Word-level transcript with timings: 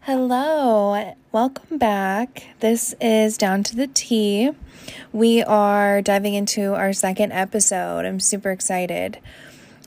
Hello, 0.00 1.14
welcome 1.30 1.78
back. 1.78 2.46
This 2.58 2.96
is 3.00 3.38
Down 3.38 3.62
to 3.62 3.76
the 3.76 3.86
T. 3.86 4.50
We 5.12 5.44
are 5.44 6.02
diving 6.02 6.34
into 6.34 6.74
our 6.74 6.92
second 6.92 7.30
episode. 7.30 8.04
I'm 8.04 8.18
super 8.18 8.50
excited. 8.50 9.20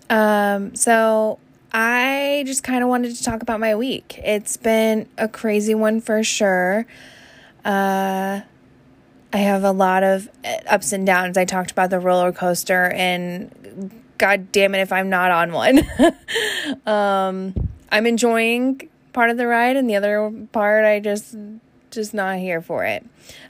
Um, 0.09 0.75
so, 0.75 1.39
I 1.73 2.43
just 2.45 2.63
kind 2.63 2.83
of 2.83 2.89
wanted 2.89 3.13
to 3.17 3.21
talk 3.21 3.41
about 3.41 3.59
my 3.59 3.75
week. 3.75 4.17
It's 4.23 4.55
been 4.55 5.09
a 5.17 5.27
crazy 5.27 5.75
one 5.75 5.99
for 5.99 6.23
sure. 6.23 6.85
Uh, 7.65 8.41
I 9.33 9.37
have 9.37 9.63
a 9.63 9.71
lot 9.71 10.03
of 10.03 10.29
ups 10.69 10.91
and 10.93 11.05
downs. 11.05 11.37
I 11.37 11.45
talked 11.45 11.71
about 11.71 11.89
the 11.89 11.99
roller 11.99 12.31
coaster, 12.31 12.91
and 12.91 13.91
god 14.17 14.51
damn 14.51 14.75
it 14.75 14.79
if 14.79 14.91
I'm 14.91 15.09
not 15.09 15.31
on 15.31 15.51
one. 15.51 15.81
um, 16.85 17.53
I'm 17.91 18.05
enjoying 18.05 18.89
part 19.13 19.29
of 19.29 19.37
the 19.37 19.47
ride 19.47 19.77
and 19.77 19.89
the 19.89 19.95
other 19.95 20.31
part 20.51 20.85
I 20.85 20.99
just 20.99 21.35
just 21.91 22.13
not 22.13 22.37
here 22.37 22.61
for 22.61 22.85
it. 22.85 23.05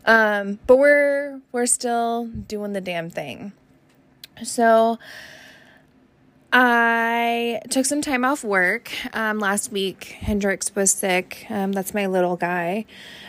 Um, 0.06 0.60
but 0.68 0.78
we're 0.78 1.42
we're 1.52 1.66
still 1.66 2.28
doing 2.28 2.74
the 2.74 2.82
damn 2.82 3.10
thing. 3.10 3.52
So 4.44 5.00
I 6.58 7.60
took 7.70 7.84
some 7.84 8.02
time 8.02 8.24
off 8.24 8.42
work 8.42 8.90
um, 9.14 9.40
last 9.40 9.74
week. 9.74 10.16
Hendrix 10.22 10.74
was 10.74 10.90
sick. 10.90 11.46
Um, 11.50 11.74
that's 11.74 11.94
my 11.94 12.06
little 12.06 12.38
guy. 12.38 12.86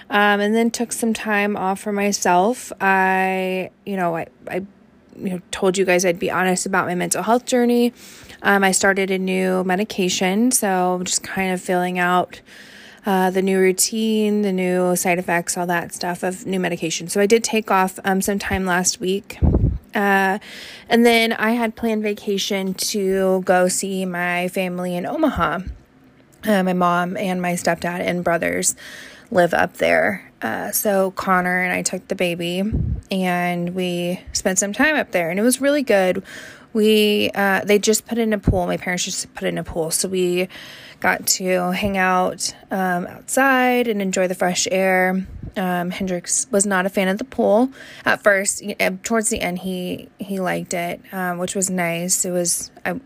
Um, 0.09 0.39
and 0.39 0.55
then 0.55 0.71
took 0.71 0.93
some 0.93 1.13
time 1.13 1.57
off 1.57 1.81
for 1.81 1.91
myself. 1.91 2.73
I, 2.81 3.73
you 3.85 3.97
know, 3.97 4.15
I, 4.15 4.27
I 4.49 4.65
you 5.17 5.31
know, 5.31 5.41
told 5.51 5.77
you 5.77 5.85
guys 5.85 6.05
I'd 6.05 6.21
be 6.21 6.31
honest 6.31 6.67
about 6.67 6.87
my 6.87 6.95
mental 6.95 7.25
health 7.25 7.47
journey. 7.47 7.93
Um, 8.43 8.63
I 8.63 8.71
started 8.71 9.11
a 9.11 9.19
new 9.19 9.65
medication, 9.65 10.53
so 10.53 10.95
I'm 10.95 11.05
just 11.05 11.25
kind 11.25 11.53
of 11.53 11.61
filling 11.61 11.99
out 11.99 12.41
uh, 13.07 13.31
the 13.31 13.43
new 13.43 13.59
routine, 13.59 14.43
the 14.43 14.53
new 14.53 14.95
side 14.95 15.19
effects, 15.19 15.57
all 15.57 15.67
that 15.67 15.93
stuff 15.93 16.23
of 16.23 16.47
new 16.47 16.61
medication. 16.61 17.09
So 17.09 17.21
I 17.21 17.27
did 17.27 17.43
take 17.43 17.73
off 17.73 17.99
um, 18.05 18.23
some 18.23 18.39
time 18.39 18.67
last 18.67 19.01
week. 19.01 19.39
Uh, 19.97 20.39
and 20.91 21.07
then 21.07 21.33
I 21.33 21.53
had 21.53 21.75
planned 21.75 22.03
vacation 22.03 22.75
to 22.75 23.41
go 23.43 23.67
see 23.67 24.05
my 24.05 24.49
family 24.49 24.95
in 24.95 25.07
Omaha. 25.07 25.61
Uh, 26.45 26.63
my 26.63 26.75
mom 26.75 27.17
and 27.17 27.41
my 27.41 27.55
stepdad 27.55 28.01
and 28.01 28.23
brothers 28.23 28.77
live 29.31 29.55
up 29.55 29.79
there. 29.79 30.31
Uh, 30.43 30.71
so 30.71 31.11
Connor 31.13 31.63
and 31.63 31.73
I 31.73 31.83
took 31.83 32.07
the 32.09 32.15
baby 32.15 32.63
and 33.11 33.75
we 33.75 34.21
spent 34.33 34.59
some 34.59 34.73
time 34.73 34.97
up 34.97 35.13
there, 35.13 35.31
and 35.31 35.41
it 35.41 35.43
was 35.43 35.61
really 35.61 35.83
good. 35.83 36.23
We 36.73 37.31
uh, 37.35 37.65
they 37.65 37.79
just 37.79 38.07
put 38.07 38.19
in 38.19 38.33
a 38.33 38.39
pool. 38.39 38.67
My 38.67 38.77
parents 38.77 39.05
just 39.05 39.35
put 39.35 39.49
in 39.49 39.57
a 39.57 39.65
pool, 39.65 39.91
so 39.91 40.09
we 40.09 40.49
got 41.01 41.27
to 41.27 41.73
hang 41.73 41.97
out 41.97 42.55
um, 42.71 43.07
outside 43.07 43.89
and 43.89 44.03
enjoy 44.03 44.29
the 44.29 44.35
fresh 44.35 44.69
air. 44.71 45.27
Um, 45.57 45.91
Hendrix 45.91 46.47
was 46.51 46.67
not 46.67 46.85
a 46.85 46.91
fan 46.91 47.09
of 47.09 47.17
the 47.19 47.25
pool 47.25 47.71
at 48.05 48.23
first. 48.23 48.63
Towards 49.03 49.31
the 49.31 49.41
end, 49.41 49.61
he 49.61 50.09
he 50.19 50.39
liked 50.39 50.75
it, 50.75 51.01
um, 51.13 51.39
which 51.39 51.55
was 51.55 51.71
nice. 51.71 52.25
It 52.25 52.31
was 52.31 52.71
I, 52.85 53.01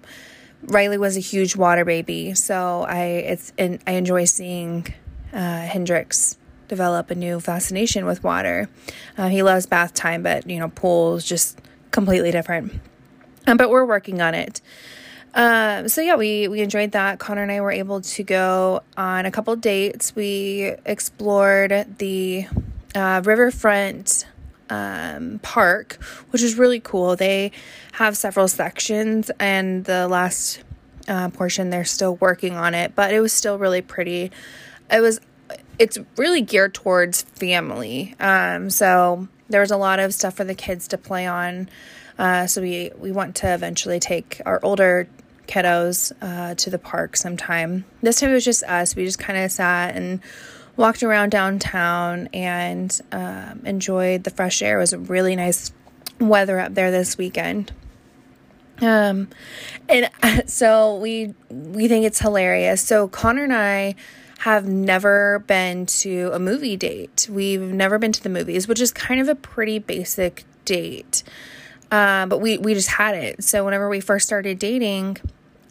Riley 0.62 0.98
was 0.98 1.16
a 1.16 1.20
huge 1.20 1.56
water 1.56 1.84
baby, 1.84 2.34
so 2.34 2.84
I 2.88 3.02
it's 3.04 3.52
and 3.56 3.80
I 3.86 3.92
enjoy 3.92 4.24
seeing 4.24 4.92
uh, 5.32 5.60
Hendrix 5.62 6.36
develop 6.68 7.10
a 7.10 7.14
new 7.14 7.40
fascination 7.40 8.06
with 8.06 8.22
water. 8.22 8.68
Uh, 9.16 9.28
he 9.28 9.42
loves 9.42 9.66
bath 9.66 9.94
time, 9.94 10.22
but 10.22 10.48
you 10.48 10.58
know, 10.58 10.68
pools 10.68 11.24
just 11.24 11.58
completely 11.90 12.30
different. 12.30 12.72
Um, 13.46 13.56
but 13.56 13.70
we're 13.70 13.84
working 13.84 14.20
on 14.20 14.34
it. 14.34 14.60
Um, 15.34 15.88
so 15.88 16.00
yeah, 16.00 16.16
we 16.16 16.48
we 16.48 16.60
enjoyed 16.60 16.92
that. 16.92 17.18
Connor 17.18 17.42
and 17.42 17.52
I 17.52 17.60
were 17.60 17.70
able 17.70 18.00
to 18.00 18.22
go 18.22 18.82
on 18.96 19.26
a 19.26 19.30
couple 19.30 19.54
dates. 19.56 20.14
We 20.14 20.74
explored 20.84 21.98
the 21.98 22.46
uh, 22.94 23.22
riverfront 23.24 24.26
um, 24.68 25.40
park, 25.42 26.02
which 26.30 26.42
is 26.42 26.56
really 26.56 26.80
cool. 26.80 27.16
They 27.16 27.52
have 27.92 28.16
several 28.16 28.48
sections, 28.48 29.30
and 29.38 29.84
the 29.84 30.08
last 30.08 30.62
uh, 31.08 31.28
portion 31.30 31.70
they're 31.70 31.84
still 31.84 32.16
working 32.16 32.56
on 32.56 32.74
it, 32.74 32.94
but 32.94 33.12
it 33.12 33.20
was 33.20 33.32
still 33.32 33.58
really 33.58 33.82
pretty. 33.82 34.30
It 34.90 35.00
was 35.00 35.20
it's 35.78 35.98
really 36.16 36.42
geared 36.42 36.74
towards 36.74 37.22
family. 37.22 38.14
Um, 38.20 38.70
so 38.70 39.28
there 39.48 39.60
was 39.60 39.70
a 39.70 39.76
lot 39.76 39.98
of 39.98 40.14
stuff 40.14 40.34
for 40.34 40.44
the 40.44 40.54
kids 40.54 40.86
to 40.88 40.98
play 40.98 41.26
on. 41.26 41.68
Uh, 42.20 42.46
so 42.46 42.60
we 42.60 42.90
we 42.98 43.10
want 43.10 43.34
to 43.36 43.52
eventually 43.52 43.98
take 43.98 44.42
our 44.44 44.60
older 44.62 45.08
kiddos 45.46 46.12
uh, 46.20 46.54
to 46.54 46.68
the 46.68 46.78
park 46.78 47.16
sometime. 47.16 47.86
This 48.02 48.20
time 48.20 48.28
it 48.28 48.34
was 48.34 48.44
just 48.44 48.62
us. 48.64 48.94
We 48.94 49.06
just 49.06 49.18
kind 49.18 49.38
of 49.38 49.50
sat 49.50 49.96
and 49.96 50.20
walked 50.76 51.02
around 51.02 51.30
downtown 51.30 52.28
and 52.34 53.00
um, 53.10 53.62
enjoyed 53.64 54.24
the 54.24 54.30
fresh 54.30 54.60
air. 54.60 54.76
It 54.76 54.82
was 54.82 54.94
really 54.94 55.34
nice 55.34 55.72
weather 56.20 56.60
up 56.60 56.74
there 56.74 56.90
this 56.90 57.16
weekend. 57.16 57.72
Um, 58.82 59.28
and 59.88 60.10
so 60.46 60.96
we 60.96 61.34
we 61.48 61.88
think 61.88 62.04
it's 62.04 62.18
hilarious. 62.18 62.82
So 62.82 63.08
Connor 63.08 63.44
and 63.44 63.54
I 63.54 63.94
have 64.40 64.68
never 64.68 65.38
been 65.46 65.86
to 65.86 66.32
a 66.34 66.38
movie 66.38 66.76
date. 66.76 67.28
We've 67.30 67.62
never 67.62 67.98
been 67.98 68.12
to 68.12 68.22
the 68.22 68.28
movies, 68.28 68.68
which 68.68 68.80
is 68.82 68.92
kind 68.92 69.22
of 69.22 69.28
a 69.30 69.34
pretty 69.34 69.78
basic 69.78 70.44
date. 70.66 71.22
Um, 71.90 72.28
but 72.28 72.40
we 72.40 72.58
we 72.58 72.74
just 72.74 72.88
had 72.88 73.14
it. 73.14 73.42
So 73.44 73.64
whenever 73.64 73.88
we 73.88 74.00
first 74.00 74.26
started 74.26 74.58
dating, 74.58 75.18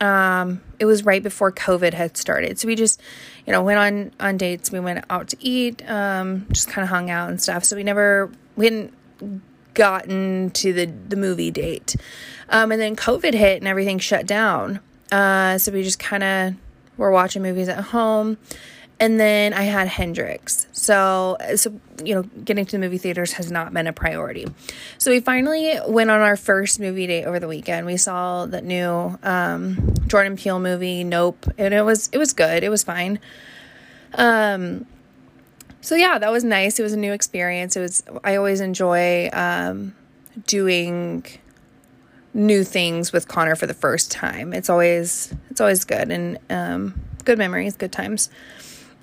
um, 0.02 0.62
it 0.80 0.86
was 0.86 1.06
right 1.06 1.22
before 1.22 1.52
COVID 1.52 1.94
had 1.94 2.18
started. 2.18 2.60
So 2.60 2.68
we 2.68 2.76
just, 2.76 3.02
you 3.46 3.54
know, 3.54 3.64
went 3.64 3.80
on 3.80 4.12
on 4.20 4.38
dates. 4.38 4.72
We 4.72 4.80
went 4.80 5.04
out 5.10 5.30
to 5.30 5.38
eat, 5.40 5.88
um, 5.90 6.48
just 6.52 6.70
kind 6.70 6.84
of 6.84 6.90
hung 6.90 7.10
out 7.10 7.30
and 7.30 7.42
stuff. 7.42 7.64
So 7.64 7.76
we 7.76 7.84
never 7.84 8.32
we 8.56 8.66
hadn't 8.66 8.94
gotten 9.74 10.52
to 10.52 10.74
the 10.74 10.86
the 10.86 11.16
movie 11.16 11.52
date. 11.52 11.96
Um, 12.50 12.72
and 12.72 12.82
then 12.82 12.96
COVID 12.96 13.34
hit 13.34 13.58
and 13.58 13.68
everything 13.68 14.00
shut 14.00 14.26
down. 14.26 14.80
Uh, 15.12 15.58
so 15.58 15.72
we 15.72 15.84
just 15.84 16.00
kind 16.00 16.24
of 16.24 16.54
we're 16.98 17.12
watching 17.12 17.42
movies 17.42 17.70
at 17.70 17.86
home. 17.86 18.38
And 19.00 19.18
then 19.20 19.54
I 19.54 19.64
had 19.64 19.88
Hendrix. 19.88 20.68
So, 20.74 21.38
so 21.56 21.80
you 22.04 22.16
know, 22.16 22.24
getting 22.44 22.66
to 22.66 22.72
the 22.72 22.80
movie 22.80 22.98
theaters 22.98 23.34
has 23.34 23.50
not 23.50 23.74
been 23.74 23.88
a 23.88 23.94
priority. 23.94 24.48
So 24.98 25.12
we 25.12 25.22
finally 25.22 25.80
went 25.88 26.10
on 26.10 26.20
our 26.20 26.36
first 26.36 26.80
movie 26.80 27.08
date 27.08 27.26
over 27.26 27.40
the 27.40 27.48
weekend. 27.48 27.86
We 27.86 27.98
saw 27.98 28.46
that 28.48 28.66
new 28.66 29.18
um, 29.24 29.94
Jordan 30.08 30.36
Peele 30.36 30.60
movie, 30.60 31.04
Nope, 31.04 31.46
and 31.58 31.74
it 31.74 31.84
was 31.84 32.10
it 32.12 32.18
was 32.18 32.34
good. 32.34 32.64
It 32.64 32.70
was 32.70 32.84
fine. 32.84 33.20
Um, 34.16 34.86
so 35.82 35.96
yeah, 35.96 36.18
that 36.20 36.32
was 36.32 36.44
nice. 36.44 36.80
It 36.80 36.84
was 36.84 36.94
a 36.94 36.98
new 36.98 37.14
experience. 37.14 37.76
It 37.78 37.82
was. 37.82 38.04
I 38.24 38.36
always 38.36 38.60
enjoy 38.60 39.30
um, 39.32 39.96
doing 40.46 41.26
new 42.34 42.64
things 42.64 43.12
with 43.12 43.28
Connor 43.28 43.56
for 43.56 43.66
the 43.68 43.74
first 43.74 44.12
time. 44.12 44.54
It's 44.54 44.70
always 44.70 45.34
it's 45.50 45.62
always 45.62 45.86
good 45.86 46.12
and 46.12 46.38
um, 46.50 47.02
good 47.26 47.38
memories, 47.38 47.76
good 47.76 47.92
times. 47.92 48.30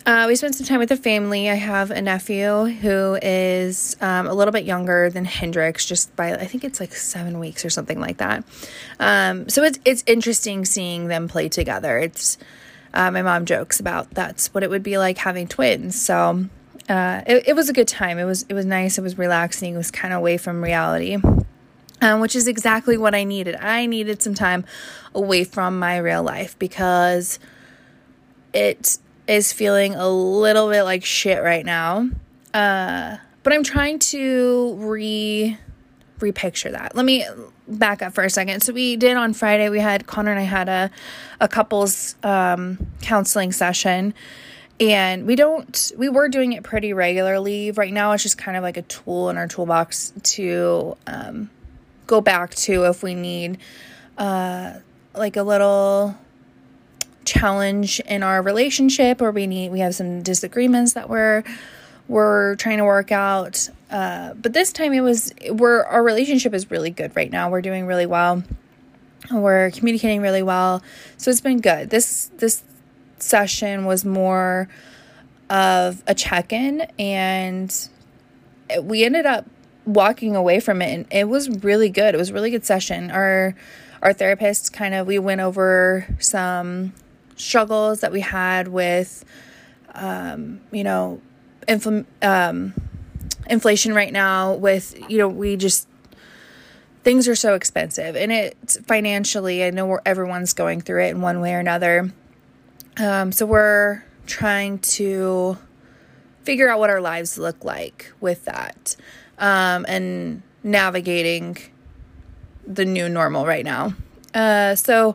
Uh, 0.06 0.26
we 0.28 0.36
spent 0.36 0.54
some 0.54 0.64
time 0.64 0.78
with 0.78 0.88
the 0.88 0.96
family. 0.96 1.50
I 1.50 1.54
have 1.54 1.90
a 1.90 2.00
nephew 2.00 2.66
who 2.66 3.18
is 3.20 3.96
um, 4.00 4.28
a 4.28 4.34
little 4.34 4.52
bit 4.52 4.64
younger 4.64 5.10
than 5.10 5.24
Hendrix, 5.24 5.84
just 5.84 6.14
by 6.14 6.32
I 6.32 6.46
think 6.46 6.62
it's 6.62 6.78
like 6.78 6.94
seven 6.94 7.40
weeks 7.40 7.64
or 7.64 7.70
something 7.70 7.98
like 7.98 8.18
that. 8.18 8.44
Um, 9.00 9.48
so 9.48 9.64
it's 9.64 9.80
it's 9.84 10.04
interesting 10.06 10.64
seeing 10.64 11.08
them 11.08 11.26
play 11.26 11.48
together. 11.48 11.98
It's 11.98 12.38
uh, 12.94 13.10
my 13.10 13.22
mom 13.22 13.46
jokes 13.46 13.80
about 13.80 14.10
that's 14.10 14.54
what 14.54 14.62
it 14.62 14.70
would 14.70 14.84
be 14.84 14.96
like 14.96 15.18
having 15.18 15.48
twins. 15.48 16.00
So 16.00 16.46
uh, 16.88 17.22
it, 17.26 17.48
it 17.48 17.56
was 17.56 17.68
a 17.68 17.72
good 17.72 17.88
time. 17.88 18.18
It 18.18 18.24
was 18.26 18.44
it 18.48 18.54
was 18.54 18.64
nice. 18.64 18.98
It 18.98 19.02
was 19.02 19.18
relaxing. 19.18 19.74
It 19.74 19.78
was 19.78 19.90
kind 19.90 20.14
of 20.14 20.18
away 20.18 20.38
from 20.38 20.62
reality 20.62 21.18
um, 22.00 22.20
which 22.20 22.36
is 22.36 22.46
exactly 22.46 22.96
what 22.96 23.14
I 23.14 23.24
needed. 23.24 23.56
I 23.56 23.86
needed 23.86 24.22
some 24.22 24.34
time 24.34 24.64
away 25.14 25.44
from 25.44 25.78
my 25.78 25.96
real 25.96 26.22
life 26.22 26.58
because 26.58 27.38
it 28.52 28.98
is 29.28 29.52
feeling 29.52 29.94
a 29.94 30.08
little 30.08 30.68
bit 30.68 30.82
like 30.82 31.04
shit 31.04 31.42
right 31.42 31.64
now. 31.64 32.08
Uh, 32.54 33.16
but 33.42 33.52
I'm 33.52 33.62
trying 33.62 33.98
to 34.00 34.74
re 34.78 35.56
repicture 36.20 36.70
that. 36.70 36.96
Let 36.96 37.04
me 37.04 37.26
back 37.68 38.02
up 38.02 38.14
for 38.14 38.24
a 38.24 38.30
second. 38.30 38.62
So 38.62 38.72
we 38.72 38.96
did 38.96 39.16
on 39.16 39.34
Friday. 39.34 39.68
We 39.68 39.80
had 39.80 40.06
Connor 40.06 40.30
and 40.30 40.40
I 40.40 40.44
had 40.44 40.68
a 40.68 40.90
a 41.40 41.48
couples 41.48 42.16
um, 42.22 42.86
counseling 43.02 43.52
session, 43.52 44.14
and 44.80 45.26
we 45.26 45.36
don't 45.36 45.92
we 45.96 46.08
were 46.08 46.28
doing 46.28 46.52
it 46.52 46.62
pretty 46.62 46.92
regularly. 46.92 47.70
Right 47.72 47.92
now, 47.92 48.12
it's 48.12 48.22
just 48.22 48.38
kind 48.38 48.56
of 48.56 48.62
like 48.62 48.76
a 48.76 48.82
tool 48.82 49.30
in 49.30 49.36
our 49.36 49.46
toolbox 49.46 50.12
to 50.22 50.96
um, 51.06 51.50
go 52.06 52.20
back 52.20 52.54
to 52.54 52.84
if 52.84 53.02
we 53.02 53.14
need 53.14 53.58
uh, 54.18 54.74
like 55.14 55.36
a 55.36 55.42
little 55.42 56.16
challenge 57.26 58.00
in 58.00 58.22
our 58.22 58.40
relationship 58.40 59.20
or 59.20 59.30
we 59.30 59.46
need 59.46 59.70
we 59.70 59.80
have 59.80 59.94
some 59.94 60.22
disagreements 60.22 60.94
that 60.94 61.08
we're 61.08 61.42
we're 62.08 62.54
trying 62.56 62.78
to 62.78 62.84
work 62.84 63.12
out 63.12 63.68
uh, 63.90 64.34
but 64.34 64.52
this 64.52 64.72
time 64.72 64.92
it 64.92 65.00
was 65.00 65.32
we're 65.50 65.82
our 65.84 66.02
relationship 66.02 66.52
is 66.54 66.70
really 66.70 66.90
good 66.90 67.14
right 67.14 67.30
now. 67.30 67.50
We're 67.50 67.62
doing 67.62 67.86
really 67.86 68.06
well. 68.06 68.42
We're 69.30 69.70
communicating 69.70 70.22
really 70.22 70.42
well. 70.42 70.82
So 71.16 71.30
it's 71.30 71.40
been 71.40 71.60
good. 71.60 71.90
This 71.90 72.30
this 72.38 72.64
session 73.18 73.86
was 73.86 74.04
more 74.04 74.68
of 75.48 76.02
a 76.06 76.14
check-in 76.14 76.82
and 76.98 77.88
we 78.82 79.04
ended 79.04 79.24
up 79.24 79.46
walking 79.84 80.34
away 80.34 80.58
from 80.58 80.82
it 80.82 80.92
and 80.92 81.06
it 81.12 81.28
was 81.28 81.48
really 81.62 81.88
good. 81.88 82.14
It 82.14 82.18
was 82.18 82.30
a 82.30 82.34
really 82.34 82.50
good 82.50 82.64
session. 82.64 83.12
Our 83.12 83.54
our 84.02 84.12
therapist 84.12 84.72
kind 84.72 84.94
of 84.94 85.06
we 85.06 85.20
went 85.20 85.40
over 85.40 86.06
some 86.18 86.92
struggles 87.36 88.00
that 88.00 88.12
we 88.12 88.20
had 88.20 88.68
with 88.68 89.24
um, 89.94 90.60
you 90.72 90.84
know 90.84 91.20
infl- 91.68 92.06
um, 92.22 92.74
inflation 93.48 93.94
right 93.94 94.12
now 94.12 94.54
with 94.54 94.98
you 95.08 95.18
know 95.18 95.28
we 95.28 95.56
just 95.56 95.88
things 97.06 97.28
are 97.28 97.36
so 97.36 97.54
expensive. 97.54 98.16
And 98.16 98.32
it's 98.32 98.78
financially 98.80 99.64
i 99.64 99.70
know 99.70 100.00
everyone's 100.04 100.52
going 100.54 100.80
through 100.80 101.04
it 101.04 101.10
in 101.10 101.20
one 101.20 101.40
way 101.40 101.54
or 101.54 101.60
another. 101.60 102.10
Um, 102.96 103.30
so 103.30 103.46
we're 103.46 104.02
trying 104.26 104.80
to 104.80 105.56
figure 106.42 106.68
out 106.68 106.80
what 106.80 106.90
our 106.90 107.00
lives 107.00 107.38
look 107.38 107.64
like 107.64 108.12
with 108.20 108.44
that 108.46 108.96
um, 109.38 109.84
and 109.88 110.42
navigating 110.64 111.56
the 112.66 112.84
new 112.84 113.08
normal 113.08 113.46
right 113.46 113.64
now. 113.64 113.94
Uh, 114.34 114.74
so 114.74 115.14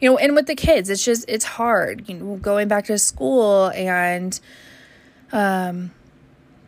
you 0.00 0.10
know 0.10 0.16
and 0.18 0.34
with 0.34 0.46
the 0.46 0.54
kids 0.54 0.88
it's 0.88 1.04
just 1.04 1.24
it's 1.28 1.44
hard 1.44 2.08
you 2.08 2.14
know 2.14 2.36
going 2.36 2.68
back 2.68 2.84
to 2.86 2.98
school 2.98 3.68
and 3.74 4.40
um, 5.32 5.90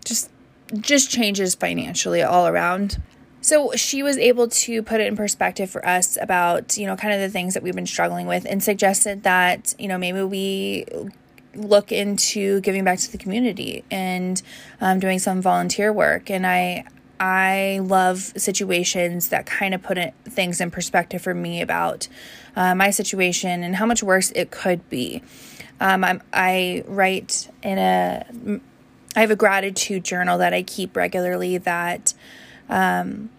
just 0.04 0.30
just 0.80 1.10
changes 1.10 1.54
financially 1.54 2.22
all 2.22 2.46
around. 2.46 3.00
So 3.40 3.72
she 3.74 4.02
was 4.02 4.16
able 4.18 4.48
to 4.48 4.82
put 4.82 5.00
it 5.00 5.06
in 5.08 5.16
perspective 5.16 5.68
for 5.68 5.84
us 5.86 6.16
about, 6.20 6.78
you 6.78 6.86
know, 6.86 6.96
kind 6.96 7.12
of 7.12 7.20
the 7.20 7.28
things 7.28 7.54
that 7.54 7.62
we've 7.62 7.74
been 7.74 7.86
struggling 7.86 8.26
with 8.26 8.46
and 8.48 8.62
suggested 8.62 9.24
that, 9.24 9.74
you 9.78 9.88
know, 9.88 9.98
maybe 9.98 10.22
we 10.22 10.86
look 11.54 11.90
into 11.90 12.60
giving 12.60 12.84
back 12.84 12.98
to 13.00 13.12
the 13.12 13.18
community 13.18 13.84
and 13.90 14.42
um, 14.80 15.00
doing 15.00 15.18
some 15.18 15.42
volunteer 15.42 15.92
work. 15.92 16.30
And 16.30 16.46
I, 16.46 16.84
I 17.22 17.78
love 17.84 18.18
situations 18.36 19.28
that 19.28 19.46
kind 19.46 19.74
of 19.74 19.82
put 19.82 19.96
it, 19.96 20.12
things 20.24 20.60
in 20.60 20.72
perspective 20.72 21.22
for 21.22 21.32
me 21.32 21.62
about 21.62 22.08
uh, 22.56 22.74
my 22.74 22.90
situation 22.90 23.62
and 23.62 23.76
how 23.76 23.86
much 23.86 24.02
worse 24.02 24.32
it 24.32 24.50
could 24.50 24.90
be. 24.90 25.22
Um, 25.80 26.02
I'm, 26.02 26.20
I 26.32 26.82
write 26.88 27.48
in 27.62 27.78
a 27.78 28.26
I 29.14 29.20
have 29.20 29.30
a 29.30 29.36
gratitude 29.36 30.04
journal 30.04 30.38
that 30.38 30.52
I 30.52 30.64
keep 30.64 30.96
regularly 30.96 31.58
that, 31.58 32.12
um, 32.68 33.30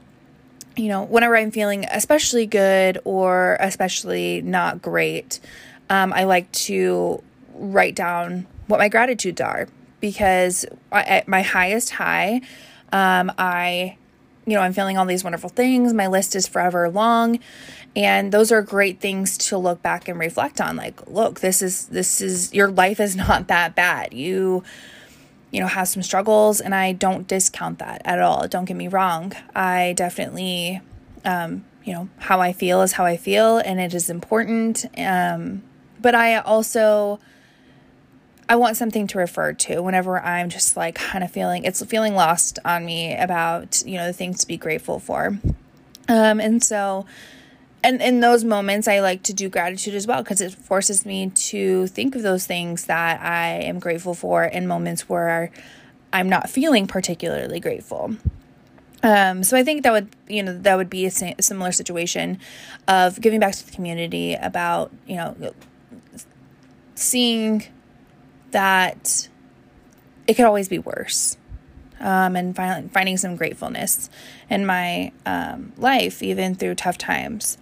you 0.77 0.87
know, 0.87 1.03
whenever 1.03 1.35
I'm 1.35 1.51
feeling 1.51 1.85
especially 1.91 2.45
good 2.45 2.99
or 3.03 3.57
especially 3.59 4.41
not 4.43 4.81
great, 4.81 5.41
um, 5.89 6.13
I 6.13 6.23
like 6.23 6.49
to 6.53 7.21
write 7.53 7.95
down 7.95 8.47
what 8.67 8.79
my 8.79 8.87
gratitudes 8.87 9.41
are 9.41 9.67
because 9.99 10.65
at 10.91 11.27
my 11.27 11.41
highest 11.41 11.89
high, 11.89 12.41
um, 12.93 13.31
I, 13.39 13.97
you 14.45 14.53
know, 14.53 14.61
I'm 14.61 14.71
feeling 14.71 14.97
all 14.97 15.05
these 15.05 15.23
wonderful 15.23 15.49
things. 15.49 15.93
My 15.93 16.07
list 16.07 16.35
is 16.35 16.47
forever 16.47 16.89
long. 16.89 17.39
And 17.95 18.31
those 18.31 18.51
are 18.51 18.61
great 18.61 18.99
things 18.99 19.37
to 19.49 19.57
look 19.57 19.81
back 19.81 20.07
and 20.07 20.19
reflect 20.19 20.61
on. 20.61 20.75
Like, 20.75 21.07
look, 21.07 21.39
this 21.39 21.61
is, 21.61 21.87
this 21.87 22.21
is, 22.21 22.53
your 22.53 22.69
life 22.69 22.99
is 22.99 23.15
not 23.17 23.47
that 23.47 23.75
bad. 23.75 24.13
You, 24.13 24.63
you 25.51 25.59
know, 25.59 25.67
have 25.67 25.87
some 25.87 26.01
struggles, 26.01 26.61
and 26.61 26.73
I 26.73 26.93
don't 26.93 27.27
discount 27.27 27.79
that 27.79 28.01
at 28.05 28.19
all. 28.19 28.47
Don't 28.47 28.65
get 28.65 28.75
me 28.75 28.87
wrong. 28.87 29.33
I 29.55 29.93
definitely, 29.93 30.81
um, 31.25 31.63
you 31.83 31.93
know, 31.93 32.09
how 32.17 32.41
I 32.41 32.53
feel 32.53 32.81
is 32.81 32.93
how 32.93 33.05
I 33.05 33.17
feel, 33.17 33.57
and 33.59 33.79
it 33.79 33.93
is 33.93 34.09
important. 34.09 34.85
Um, 34.97 35.61
but 36.01 36.15
I 36.15 36.37
also, 36.37 37.19
I 38.49 38.55
want 38.55 38.77
something 38.77 39.07
to 39.07 39.17
refer 39.17 39.53
to 39.53 39.81
whenever 39.81 40.19
I'm 40.19 40.49
just 40.49 40.75
like 40.77 40.95
kind 40.95 41.23
of 41.23 41.31
feeling 41.31 41.63
it's 41.63 41.83
feeling 41.85 42.15
lost 42.15 42.59
on 42.65 42.85
me 42.85 43.15
about 43.15 43.83
you 43.85 43.97
know 43.97 44.07
the 44.07 44.13
things 44.13 44.39
to 44.41 44.47
be 44.47 44.57
grateful 44.57 44.99
for. 44.99 45.37
Um, 46.09 46.39
and 46.39 46.63
so 46.63 47.05
and 47.83 48.01
in 48.01 48.21
those 48.21 48.43
moments 48.43 48.87
i 48.87 48.99
like 48.99 49.23
to 49.23 49.33
do 49.33 49.49
gratitude 49.49 49.93
as 49.93 50.07
well 50.07 50.23
because 50.23 50.41
it 50.41 50.53
forces 50.53 51.05
me 51.05 51.29
to 51.29 51.87
think 51.87 52.15
of 52.15 52.21
those 52.21 52.45
things 52.45 52.85
that 52.85 53.21
i 53.21 53.47
am 53.47 53.79
grateful 53.79 54.13
for 54.13 54.43
in 54.43 54.67
moments 54.67 55.07
where 55.09 55.51
i'm 56.11 56.29
not 56.29 56.49
feeling 56.49 56.87
particularly 56.87 57.59
grateful 57.59 58.15
um, 59.03 59.43
so 59.43 59.57
I 59.57 59.65
think 59.65 59.83
that 59.83 59.91
would, 59.91 60.07
you 60.29 60.41
know, 60.41 60.57
that 60.59 60.77
would 60.77 60.89
be 60.89 61.05
a, 61.05 61.11
similar 61.11 61.73
situation 61.73 62.39
of 62.87 63.19
giving 63.19 63.41
back 63.41 63.53
to 63.53 63.65
the 63.65 63.71
community 63.73 64.33
about, 64.35 64.93
you 65.05 65.17
know, 65.17 65.53
seeing 66.95 67.65
that 68.53 69.27
it 70.25 70.35
could 70.35 70.45
always 70.45 70.69
be 70.69 70.79
worse 70.79 71.37
um, 71.99 72.35
and 72.35 72.55
find, 72.55 72.91
finding 72.91 73.17
some 73.17 73.35
gratefulness 73.35 74.09
in 74.49 74.65
my 74.65 75.11
um, 75.25 75.73
life, 75.77 76.23
even 76.23 76.55
through 76.55 76.75
tough 76.75 76.97
times. 76.97 77.57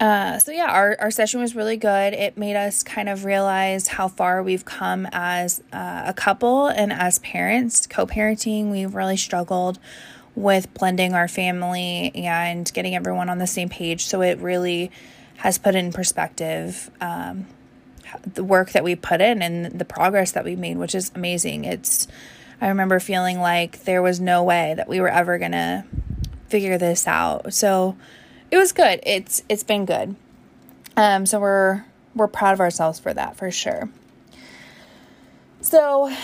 Uh, 0.00 0.38
so 0.38 0.52
yeah, 0.52 0.70
our, 0.70 0.96
our 1.00 1.10
session 1.10 1.40
was 1.40 1.56
really 1.56 1.76
good. 1.76 2.12
It 2.14 2.38
made 2.38 2.54
us 2.54 2.84
kind 2.84 3.08
of 3.08 3.24
realize 3.24 3.88
how 3.88 4.06
far 4.06 4.42
we've 4.42 4.64
come 4.64 5.08
as 5.10 5.60
uh, 5.72 6.02
a 6.06 6.14
couple 6.14 6.68
and 6.68 6.92
as 6.92 7.18
parents. 7.18 7.86
Co-parenting, 7.86 8.70
we've 8.70 8.94
really 8.94 9.16
struggled 9.16 9.80
with 10.36 10.72
blending 10.74 11.14
our 11.14 11.26
family 11.26 12.12
and 12.14 12.72
getting 12.72 12.94
everyone 12.94 13.28
on 13.28 13.38
the 13.38 13.46
same 13.46 13.68
page. 13.68 14.06
So 14.06 14.22
it 14.22 14.38
really 14.38 14.92
has 15.38 15.58
put 15.58 15.74
in 15.74 15.92
perspective 15.92 16.90
um, 17.00 17.46
the 18.34 18.44
work 18.44 18.72
that 18.72 18.84
we 18.84 18.94
put 18.96 19.20
in 19.20 19.42
and 19.42 19.78
the 19.78 19.84
progress 19.84 20.32
that 20.32 20.44
we 20.44 20.56
made, 20.56 20.76
which 20.78 20.94
is 20.94 21.10
amazing. 21.14 21.64
It's 21.64 22.08
I 22.60 22.68
remember 22.68 22.98
feeling 22.98 23.40
like 23.40 23.84
there 23.84 24.02
was 24.02 24.20
no 24.20 24.42
way 24.42 24.74
that 24.76 24.88
we 24.88 25.00
were 25.00 25.08
ever 25.08 25.38
going 25.38 25.52
to 25.52 25.84
figure 26.48 26.78
this 26.78 27.06
out. 27.06 27.52
So 27.52 27.96
it 28.50 28.56
was 28.56 28.72
good. 28.72 29.00
It's 29.04 29.42
it's 29.48 29.62
been 29.62 29.84
good. 29.84 30.16
Um 30.96 31.26
so 31.26 31.40
we're 31.40 31.84
we're 32.14 32.28
proud 32.28 32.54
of 32.54 32.60
ourselves 32.60 32.98
for 32.98 33.12
that 33.14 33.36
for 33.36 33.50
sure. 33.50 33.88
So 35.60 36.14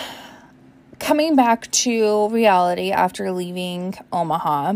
coming 0.99 1.37
back 1.37 1.71
to 1.71 2.29
reality 2.31 2.91
after 2.91 3.31
leaving 3.31 3.95
Omaha, 4.13 4.75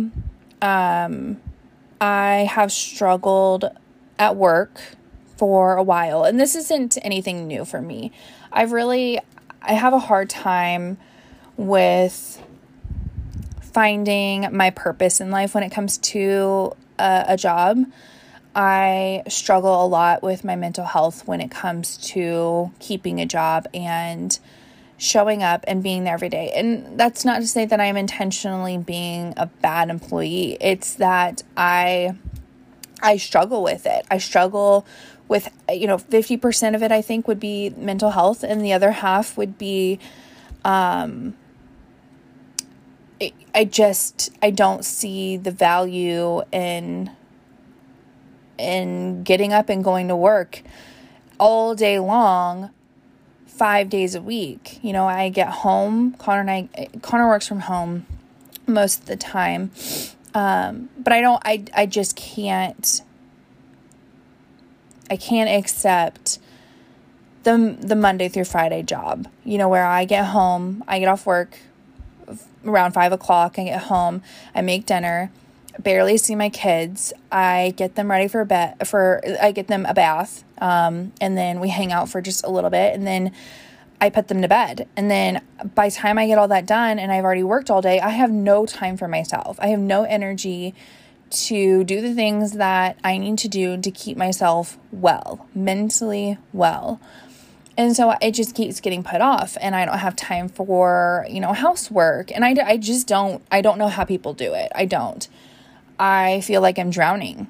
um 0.62 1.40
I 2.00 2.48
have 2.50 2.70
struggled 2.70 3.64
at 4.18 4.36
work 4.36 4.80
for 5.38 5.76
a 5.76 5.82
while 5.82 6.24
and 6.24 6.38
this 6.38 6.54
isn't 6.54 6.98
anything 7.02 7.46
new 7.46 7.64
for 7.64 7.80
me. 7.80 8.12
I've 8.52 8.72
really 8.72 9.20
I 9.62 9.72
have 9.72 9.92
a 9.92 9.98
hard 9.98 10.28
time 10.30 10.98
with 11.56 12.42
finding 13.60 14.54
my 14.54 14.70
purpose 14.70 15.20
in 15.20 15.30
life 15.30 15.54
when 15.54 15.62
it 15.62 15.70
comes 15.70 15.98
to 15.98 16.72
a, 16.98 17.24
a 17.28 17.36
job. 17.36 17.84
I 18.54 19.22
struggle 19.28 19.84
a 19.84 19.86
lot 19.86 20.22
with 20.22 20.42
my 20.44 20.56
mental 20.56 20.84
health 20.84 21.26
when 21.26 21.40
it 21.40 21.50
comes 21.50 21.96
to 22.08 22.72
keeping 22.80 23.20
a 23.20 23.26
job 23.26 23.68
and 23.72 24.36
showing 24.96 25.44
up 25.44 25.64
and 25.68 25.82
being 25.82 26.04
there 26.04 26.14
every 26.14 26.28
day. 26.28 26.52
And 26.56 26.98
that's 26.98 27.24
not 27.24 27.40
to 27.40 27.46
say 27.46 27.66
that 27.66 27.80
I'm 27.80 27.96
intentionally 27.96 28.78
being 28.78 29.34
a 29.36 29.46
bad 29.46 29.90
employee. 29.90 30.56
It's 30.60 30.94
that 30.94 31.42
I 31.56 32.16
I 33.00 33.16
struggle 33.16 33.62
with 33.62 33.86
it. 33.86 34.04
I 34.10 34.18
struggle 34.18 34.84
with 35.28 35.48
you 35.70 35.86
know 35.86 35.98
50% 35.98 36.74
of 36.74 36.82
it 36.82 36.90
I 36.90 37.02
think 37.02 37.28
would 37.28 37.40
be 37.40 37.70
mental 37.70 38.10
health 38.10 38.42
and 38.42 38.64
the 38.64 38.72
other 38.72 38.92
half 38.92 39.36
would 39.36 39.58
be 39.58 39.98
um 40.64 41.34
I 43.54 43.64
just 43.64 44.30
I 44.42 44.50
don't 44.50 44.84
see 44.84 45.36
the 45.36 45.50
value 45.50 46.42
in 46.52 47.10
in 48.56 49.22
getting 49.22 49.52
up 49.52 49.68
and 49.68 49.82
going 49.82 50.08
to 50.08 50.16
work 50.16 50.62
all 51.38 51.74
day 51.74 51.98
long 51.98 52.70
5 53.46 53.88
days 53.88 54.14
a 54.14 54.22
week. 54.22 54.78
You 54.82 54.92
know, 54.92 55.06
I 55.06 55.28
get 55.30 55.48
home, 55.48 56.14
Connor 56.14 56.40
and 56.40 56.50
I 56.50 56.88
Connor 57.02 57.26
works 57.26 57.48
from 57.48 57.60
home 57.60 58.06
most 58.66 59.00
of 59.00 59.06
the 59.06 59.16
time. 59.16 59.72
Um, 60.34 60.90
but 60.96 61.12
I 61.12 61.20
don't 61.20 61.42
I 61.44 61.64
I 61.74 61.86
just 61.86 62.14
can't 62.14 63.02
I 65.10 65.16
can't 65.16 65.50
accept 65.50 66.38
the 67.44 67.76
the 67.80 67.96
Monday 67.96 68.28
through 68.28 68.44
Friday 68.44 68.82
job. 68.82 69.28
You 69.44 69.58
know, 69.58 69.68
where 69.68 69.86
I 69.86 70.04
get 70.04 70.26
home, 70.26 70.84
I 70.88 70.98
get 70.98 71.08
off 71.08 71.26
work, 71.26 71.58
around 72.64 72.92
five 72.92 73.12
o'clock. 73.12 73.58
I 73.58 73.64
get 73.64 73.82
home, 73.82 74.22
I 74.54 74.62
make 74.62 74.86
dinner, 74.86 75.30
barely 75.78 76.18
see 76.18 76.34
my 76.34 76.48
kids. 76.48 77.12
I 77.30 77.74
get 77.76 77.94
them 77.94 78.10
ready 78.10 78.28
for 78.28 78.44
bed 78.44 78.86
for 78.86 79.22
I 79.40 79.52
get 79.52 79.68
them 79.68 79.86
a 79.86 79.94
bath, 79.94 80.44
um, 80.58 81.12
and 81.20 81.36
then 81.36 81.60
we 81.60 81.68
hang 81.68 81.92
out 81.92 82.08
for 82.08 82.20
just 82.20 82.44
a 82.44 82.50
little 82.50 82.70
bit, 82.70 82.94
and 82.94 83.06
then 83.06 83.32
I 84.00 84.10
put 84.10 84.28
them 84.28 84.42
to 84.42 84.48
bed. 84.48 84.88
And 84.96 85.10
then 85.10 85.42
by 85.74 85.88
the 85.88 85.94
time 85.94 86.18
I 86.18 86.26
get 86.26 86.38
all 86.38 86.48
that 86.48 86.66
done 86.66 86.98
and 86.98 87.10
I've 87.10 87.24
already 87.24 87.42
worked 87.42 87.70
all 87.70 87.82
day, 87.82 88.00
I 88.00 88.10
have 88.10 88.30
no 88.30 88.64
time 88.64 88.96
for 88.96 89.08
myself. 89.08 89.58
I 89.60 89.68
have 89.68 89.80
no 89.80 90.04
energy 90.04 90.74
to 91.30 91.84
do 91.84 92.00
the 92.00 92.14
things 92.14 92.52
that 92.52 92.98
I 93.04 93.18
need 93.18 93.38
to 93.38 93.48
do 93.48 93.80
to 93.80 93.90
keep 93.90 94.16
myself 94.16 94.78
well, 94.92 95.46
mentally 95.54 96.38
well. 96.52 97.00
And 97.76 97.94
so 97.94 98.16
it 98.20 98.32
just 98.32 98.56
keeps 98.56 98.80
getting 98.80 99.04
put 99.04 99.20
off 99.20 99.56
and 99.60 99.76
I 99.76 99.84
don't 99.84 99.98
have 99.98 100.16
time 100.16 100.48
for, 100.48 101.24
you 101.30 101.38
know, 101.38 101.52
housework. 101.52 102.32
And 102.32 102.44
I, 102.44 102.56
I 102.66 102.76
just 102.76 103.06
don't, 103.06 103.40
I 103.52 103.60
don't 103.60 103.78
know 103.78 103.86
how 103.86 104.04
people 104.04 104.34
do 104.34 104.52
it. 104.54 104.72
I 104.74 104.84
don't. 104.84 105.28
I 105.98 106.40
feel 106.40 106.60
like 106.60 106.78
I'm 106.78 106.90
drowning. 106.90 107.46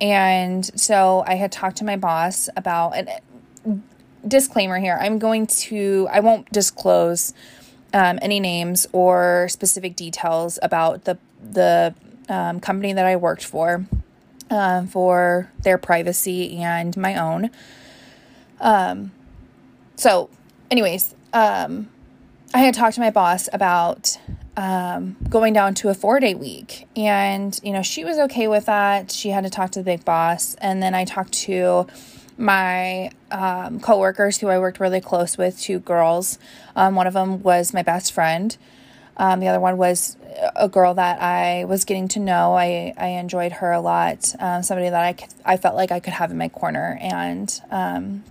And 0.00 0.64
so 0.78 1.22
I 1.26 1.36
had 1.36 1.52
talked 1.52 1.76
to 1.76 1.84
my 1.84 1.96
boss 1.96 2.48
about, 2.56 2.96
and 2.96 3.82
disclaimer 4.26 4.78
here, 4.78 4.98
I'm 5.00 5.18
going 5.18 5.46
to, 5.46 6.08
I 6.10 6.20
won't 6.20 6.50
disclose 6.52 7.32
um, 7.92 8.18
any 8.20 8.40
names 8.40 8.86
or 8.92 9.48
specific 9.48 9.94
details 9.94 10.58
about 10.60 11.04
the, 11.04 11.18
the 11.40 11.94
um, 12.28 12.60
company 12.60 12.92
that 12.92 13.06
I 13.06 13.16
worked 13.16 13.44
for, 13.44 13.84
um, 14.50 14.86
for 14.86 15.50
their 15.62 15.78
privacy 15.78 16.56
and 16.56 16.96
my 16.96 17.16
own. 17.16 17.50
Um, 18.60 19.12
so, 19.96 20.30
anyways, 20.70 21.14
um, 21.32 21.88
I 22.54 22.58
had 22.58 22.74
talked 22.74 22.94
to 22.94 23.00
my 23.00 23.10
boss 23.10 23.48
about 23.52 24.18
um, 24.56 25.16
going 25.28 25.52
down 25.52 25.74
to 25.74 25.88
a 25.88 25.94
four 25.94 26.18
day 26.18 26.34
week. 26.34 26.88
And, 26.96 27.58
you 27.62 27.72
know, 27.72 27.82
she 27.82 28.04
was 28.04 28.18
okay 28.18 28.48
with 28.48 28.66
that. 28.66 29.10
She 29.10 29.30
had 29.30 29.44
to 29.44 29.50
talk 29.50 29.70
to 29.72 29.80
the 29.80 29.84
big 29.84 30.04
boss. 30.04 30.54
And 30.56 30.82
then 30.82 30.94
I 30.94 31.04
talked 31.04 31.32
to 31.44 31.86
my 32.36 33.10
um, 33.30 33.80
coworkers 33.80 34.38
who 34.38 34.48
I 34.48 34.58
worked 34.58 34.80
really 34.80 35.00
close 35.00 35.36
with, 35.36 35.60
two 35.60 35.80
girls. 35.80 36.38
Um, 36.74 36.94
one 36.94 37.06
of 37.06 37.14
them 37.14 37.42
was 37.42 37.74
my 37.74 37.82
best 37.82 38.12
friend. 38.12 38.56
Um, 39.16 39.40
the 39.40 39.48
other 39.48 39.60
one 39.60 39.76
was 39.76 40.16
a 40.56 40.68
girl 40.68 40.94
that 40.94 41.20
I 41.20 41.64
was 41.64 41.84
getting 41.84 42.08
to 42.08 42.20
know. 42.20 42.54
I, 42.54 42.94
I 42.96 43.08
enjoyed 43.08 43.52
her 43.52 43.72
a 43.72 43.80
lot. 43.80 44.34
Um, 44.38 44.62
somebody 44.62 44.90
that 44.90 45.04
I, 45.04 45.12
could, 45.12 45.28
I 45.44 45.56
felt 45.56 45.76
like 45.76 45.90
I 45.90 46.00
could 46.00 46.12
have 46.14 46.30
in 46.30 46.38
my 46.38 46.48
corner, 46.48 46.98
and 47.00 47.60
um, 47.70 48.24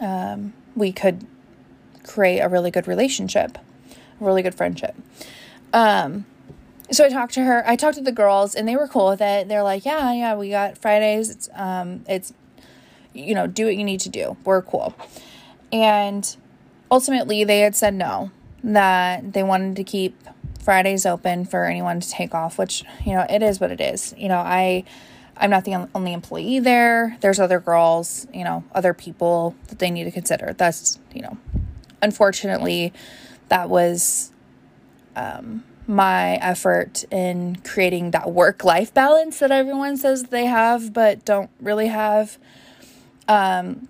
um, 0.00 0.52
we 0.74 0.92
could 0.92 1.26
create 2.04 2.40
a 2.40 2.48
really 2.48 2.70
good 2.70 2.86
relationship, 2.86 3.58
a 4.20 4.24
really 4.24 4.42
good 4.42 4.54
friendship. 4.54 4.94
Um, 5.72 6.26
so 6.90 7.04
I 7.04 7.08
talked 7.08 7.34
to 7.34 7.44
her. 7.44 7.66
I 7.66 7.76
talked 7.76 7.96
to 7.96 8.02
the 8.02 8.12
girls, 8.12 8.54
and 8.54 8.68
they 8.68 8.76
were 8.76 8.88
cool 8.88 9.08
with 9.08 9.20
it. 9.20 9.48
They're 9.48 9.62
like, 9.62 9.84
"Yeah, 9.84 10.12
yeah, 10.12 10.34
we 10.34 10.50
got 10.50 10.76
Fridays. 10.76 11.30
It's 11.30 11.48
um, 11.54 12.04
it's 12.08 12.34
you 13.14 13.34
know, 13.34 13.46
do 13.46 13.66
what 13.66 13.76
you 13.76 13.84
need 13.84 14.00
to 14.00 14.08
do. 14.08 14.36
We're 14.44 14.62
cool." 14.62 14.94
And 15.72 16.36
ultimately, 16.90 17.44
they 17.44 17.60
had 17.60 17.74
said 17.74 17.94
no 17.94 18.30
that 18.62 19.32
they 19.32 19.42
wanted 19.42 19.76
to 19.76 19.84
keep 19.84 20.16
Fridays 20.62 21.04
open 21.04 21.44
for 21.44 21.64
anyone 21.64 22.00
to 22.00 22.08
take 22.08 22.34
off, 22.34 22.58
which, 22.58 22.84
you 23.04 23.14
know, 23.14 23.26
it 23.28 23.42
is 23.42 23.60
what 23.60 23.70
it 23.70 23.80
is. 23.80 24.14
You 24.16 24.28
know, 24.28 24.38
I 24.38 24.84
I'm 25.36 25.50
not 25.50 25.64
the 25.64 25.88
only 25.94 26.12
employee 26.12 26.60
there. 26.60 27.16
There's 27.20 27.40
other 27.40 27.58
girls, 27.58 28.26
you 28.32 28.44
know, 28.44 28.64
other 28.74 28.94
people 28.94 29.56
that 29.68 29.78
they 29.78 29.90
need 29.90 30.04
to 30.04 30.10
consider. 30.10 30.52
That's, 30.52 30.98
you 31.12 31.22
know, 31.22 31.36
unfortunately 32.00 32.92
that 33.48 33.68
was 33.68 34.32
um 35.16 35.64
my 35.86 36.34
effort 36.36 37.04
in 37.10 37.56
creating 37.64 38.12
that 38.12 38.30
work 38.30 38.62
life 38.64 38.94
balance 38.94 39.40
that 39.40 39.50
everyone 39.50 39.96
says 39.96 40.24
they 40.24 40.46
have 40.46 40.92
but 40.92 41.24
don't 41.24 41.50
really 41.60 41.88
have. 41.88 42.38
Um, 43.28 43.88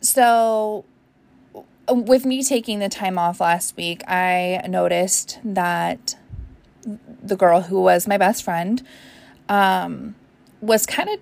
so 0.00 0.84
with 1.88 2.24
me 2.24 2.42
taking 2.42 2.78
the 2.78 2.88
time 2.88 3.18
off 3.18 3.40
last 3.40 3.76
week, 3.76 4.02
I 4.08 4.62
noticed 4.68 5.38
that 5.44 6.16
the 7.22 7.36
girl 7.36 7.62
who 7.62 7.80
was 7.80 8.06
my 8.06 8.18
best 8.18 8.44
friend 8.44 8.82
um, 9.48 10.14
was 10.60 10.86
kind 10.86 11.08
of 11.08 11.20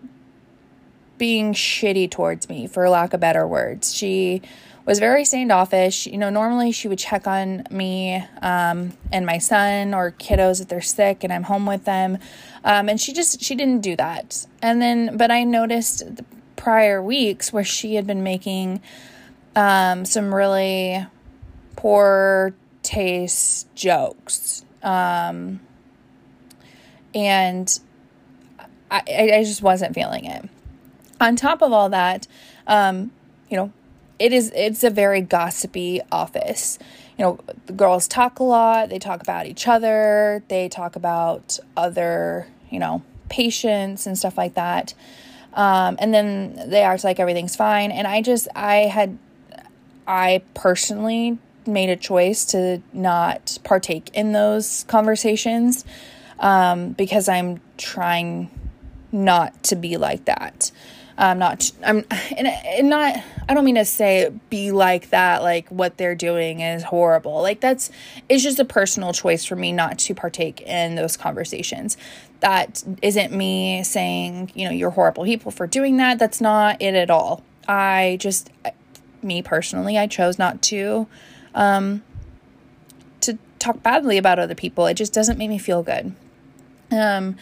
being 1.18 1.54
shitty 1.54 2.11
towards 2.11 2.49
me, 2.49 2.66
for 2.66 2.88
lack 2.88 3.14
of 3.14 3.21
better 3.21 3.47
words. 3.47 3.94
She 3.94 4.42
was 4.85 4.99
very 4.99 5.25
standoffish. 5.25 6.06
You 6.06 6.18
know, 6.18 6.30
normally 6.30 6.73
she 6.73 6.88
would 6.88 6.99
check 6.99 7.26
on 7.26 7.64
me 7.71 8.16
um, 8.42 8.92
and 9.12 9.25
my 9.25 9.38
son 9.38 9.94
or 9.94 10.12
kiddos 10.12 10.61
if 10.61 10.68
they're 10.68 10.80
sick 10.80 11.25
and 11.25 11.33
I'm 11.33 11.44
home 11.44 11.66
with 11.66 11.85
them. 11.85 12.18
Um, 12.64 12.88
and 12.88 13.00
she 13.00 13.12
just, 13.12 13.40
she 13.40 13.54
didn't 13.54 13.80
do 13.80 13.97
that. 13.97 14.47
And 14.61 14.83
then, 14.83 15.16
but 15.16 15.30
I 15.30 15.44
noticed 15.44 16.16
the 16.16 16.25
prior 16.56 17.02
weeks 17.02 17.52
where 17.52 17.64
she 17.64 17.94
had 17.94 18.06
been 18.06 18.23
making 18.23 18.80
um, 19.56 20.04
some 20.04 20.34
really 20.34 21.06
poor 21.76 22.54
taste 22.82 23.73
jokes. 23.75 24.64
Um, 24.82 25.61
and 27.14 27.80
I, 28.90 29.02
I 29.08 29.44
just 29.44 29.62
wasn't 29.62 29.94
feeling 29.94 30.25
it. 30.25 30.49
On 31.20 31.37
top 31.37 31.62
of 31.62 31.73
all 31.73 31.88
that, 31.90 32.26
um, 32.66 33.12
you 33.49 33.56
know, 33.56 33.73
it 34.18 34.32
is 34.32 34.52
it's 34.54 34.84
a 34.84 34.90
very 34.90 35.20
gossipy 35.20 36.00
office. 36.12 36.78
You 37.18 37.25
know, 37.25 37.38
the 37.66 37.73
girls 37.73 38.08
talk 38.08 38.38
a 38.38 38.44
lot, 38.44 38.88
they 38.88 38.99
talk 38.99 39.20
about 39.23 39.46
each 39.46 39.66
other, 39.68 40.42
they 40.49 40.68
talk 40.68 40.96
about 40.96 41.58
other, 41.76 42.49
you 42.70 42.78
know, 42.78 43.02
patients 43.28 44.06
and 44.06 44.18
stuff 44.18 44.37
like 44.37 44.54
that. 44.54 44.94
Um, 45.54 45.96
and 46.00 46.12
then 46.12 46.68
they 46.68 46.82
act 46.82 47.04
like 47.04 47.20
everything's 47.20 47.54
fine. 47.54 47.92
And 47.92 48.06
I 48.08 48.23
just, 48.23 48.49
I 48.56 48.76
had 48.87 49.18
I 50.06 50.42
personally 50.54 51.38
made 51.66 51.90
a 51.90 51.96
choice 51.96 52.44
to 52.46 52.82
not 52.92 53.58
partake 53.64 54.11
in 54.12 54.32
those 54.32 54.84
conversations 54.84 55.84
um, 56.38 56.90
because 56.92 57.28
I'm 57.28 57.61
trying 57.78 58.50
not 59.12 59.62
to 59.64 59.76
be 59.76 59.96
like 59.96 60.26
that. 60.26 60.70
I'm 61.16 61.38
not, 61.38 61.70
I'm, 61.84 62.04
and, 62.37 62.49
and 62.49 62.90
not, 62.90 63.16
I 63.49 63.54
don't 63.54 63.64
mean 63.64 63.76
to 63.76 63.84
say 63.84 64.32
be 64.50 64.73
like 64.73 65.11
that, 65.11 65.42
like 65.42 65.68
what 65.68 65.96
they're 65.96 66.16
doing 66.16 66.61
is 66.61 66.82
horrible. 66.82 67.40
Like 67.40 67.61
that's, 67.61 67.90
it's 68.28 68.42
just 68.42 68.58
a 68.58 68.64
personal 68.64 69.12
choice 69.12 69.44
for 69.44 69.54
me 69.54 69.70
not 69.70 69.99
to 70.00 70.14
partake 70.14 70.61
in 70.62 70.96
those 70.96 71.16
conversations. 71.16 71.96
That 72.40 72.82
isn't 73.00 73.32
me 73.32 73.84
saying, 73.84 74.50
you 74.54 74.64
know, 74.64 74.73
you're 74.73 74.90
horrible 74.90 75.25
people 75.25 75.52
for 75.52 75.68
doing 75.68 75.99
that. 75.99 76.18
That's 76.18 76.40
not 76.40 76.82
it 76.82 76.94
at 76.94 77.11
all. 77.11 77.44
I 77.68 78.16
just, 78.20 78.50
me 79.25 79.43
personally, 79.43 79.99
I 79.99 80.07
chose 80.07 80.38
not 80.38 80.62
to 80.62 81.07
um, 81.54 82.02
to 83.21 83.38
talk 83.59 83.83
badly 83.83 84.19
about 84.19 84.38
other 84.38 84.54
people. 84.54 84.87
It 84.87 84.95
just 84.95 85.12
doesn't 85.12 85.38
make 85.38 85.49
me 85.49 85.59
feel 85.59 85.83
good. 85.83 86.14
Um, 86.90 87.37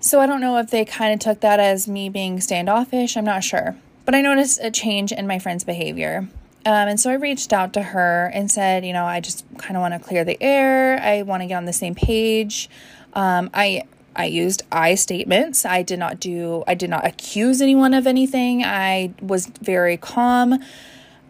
so 0.00 0.20
I 0.20 0.26
don't 0.26 0.40
know 0.40 0.58
if 0.58 0.70
they 0.70 0.84
kind 0.84 1.12
of 1.12 1.20
took 1.20 1.40
that 1.40 1.60
as 1.60 1.88
me 1.88 2.08
being 2.08 2.40
standoffish. 2.40 3.16
I'm 3.16 3.24
not 3.24 3.44
sure, 3.44 3.76
but 4.04 4.14
I 4.14 4.22
noticed 4.22 4.60
a 4.62 4.70
change 4.70 5.12
in 5.12 5.26
my 5.26 5.38
friend's 5.38 5.64
behavior. 5.64 6.28
Um, 6.66 6.88
and 6.88 7.00
so 7.00 7.10
I 7.10 7.14
reached 7.14 7.52
out 7.52 7.72
to 7.74 7.82
her 7.82 8.30
and 8.34 8.50
said, 8.50 8.84
you 8.84 8.92
know, 8.92 9.04
I 9.04 9.20
just 9.20 9.44
kind 9.58 9.76
of 9.76 9.80
want 9.80 9.94
to 9.94 10.00
clear 10.00 10.24
the 10.24 10.40
air. 10.42 11.00
I 11.00 11.22
want 11.22 11.42
to 11.42 11.46
get 11.46 11.54
on 11.54 11.64
the 11.64 11.72
same 11.72 11.94
page. 11.94 12.68
Um, 13.14 13.50
I 13.54 13.84
I 14.16 14.26
used 14.26 14.62
I 14.72 14.94
statements. 14.94 15.64
I 15.64 15.82
did 15.82 15.98
not 15.98 16.18
do, 16.18 16.64
I 16.66 16.74
did 16.74 16.90
not 16.90 17.06
accuse 17.06 17.60
anyone 17.60 17.94
of 17.94 18.06
anything. 18.06 18.64
I 18.64 19.12
was 19.20 19.46
very 19.46 19.96
calm. 19.96 20.58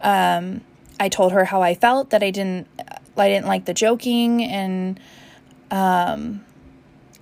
Um, 0.01 0.61
I 0.99 1.09
told 1.09 1.31
her 1.31 1.45
how 1.45 1.61
I 1.61 1.75
felt 1.75 2.09
that 2.09 2.23
I 2.23 2.31
didn't, 2.31 2.67
I 3.15 3.27
didn't 3.27 3.47
like 3.47 3.65
the 3.65 3.73
joking 3.73 4.43
and, 4.43 4.99
um, 5.71 6.43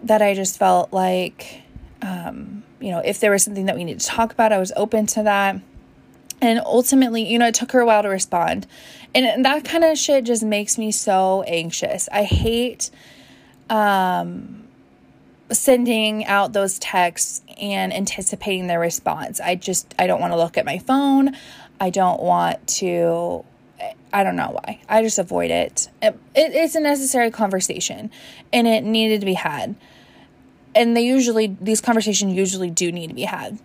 that 0.04 0.22
I 0.22 0.34
just 0.36 0.58
felt 0.58 0.94
like, 0.94 1.62
um, 2.02 2.64
you 2.80 2.92
know, 2.92 3.00
if 3.00 3.20
there 3.20 3.32
was 3.32 3.44
something 3.44 3.66
that 3.66 3.76
we 3.76 3.84
needed 3.84 4.00
to 4.02 4.08
talk 4.08 4.32
about, 4.32 4.54
I 4.54 4.60
was 4.60 4.72
open 4.76 5.06
to 5.08 5.24
that. 5.24 5.60
And 6.40 6.60
ultimately, 6.64 7.24
you 7.28 7.40
know, 7.40 7.48
it 7.48 7.56
took 7.56 7.72
her 7.72 7.80
a 7.80 7.86
while 7.86 8.04
to 8.04 8.10
respond. 8.10 8.68
And 9.16 9.44
that 9.44 9.66
kind 9.66 9.84
of 9.84 9.98
shit 9.98 10.24
just 10.26 10.44
makes 10.44 10.78
me 10.78 10.92
so 10.92 11.42
anxious. 11.48 12.08
I 12.12 12.24
hate, 12.24 12.92
um, 13.70 14.67
sending 15.52 16.26
out 16.26 16.54
those 16.54 16.78
texts 16.80 17.42
and 17.60 17.94
anticipating 17.94 18.68
their 18.68 18.80
response. 18.80 19.40
I 19.40 19.56
just 19.56 19.94
I 19.98 20.08
don't 20.08 20.20
want 20.20 20.34
to 20.34 20.38
look 20.38 20.58
at 20.58 20.66
my 20.66 20.80
phone. 20.80 21.36
I 21.80 21.90
don't 21.90 22.22
want 22.22 22.68
to 22.68 23.46
I 24.12 24.24
don't 24.24 24.36
know 24.36 24.60
why. 24.62 24.82
I 24.90 25.02
just 25.02 25.20
avoid 25.20 25.52
it. 25.52 25.90
it. 26.02 26.18
It's 26.36 26.76
a 26.76 26.80
necessary 26.80 27.32
conversation 27.32 28.10
and 28.52 28.68
it 28.68 28.84
needed 28.84 29.20
to 29.22 29.26
be 29.26 29.34
had. 29.34 29.76
And 30.76 30.96
they 30.96 31.02
usually 31.02 31.56
these 31.62 31.82
conversations 31.82 32.34
usually 32.34 32.70
do 32.70 32.92
need 32.92 33.08
to 33.08 33.14
be 33.14 33.24
had. 33.24 33.60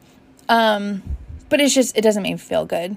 Um 0.49 1.03
but 1.49 1.61
it's 1.61 1.75
just 1.75 1.97
it 1.97 2.03
doesn't 2.03 2.23
make 2.23 2.33
me 2.33 2.39
feel 2.39 2.65
good. 2.65 2.97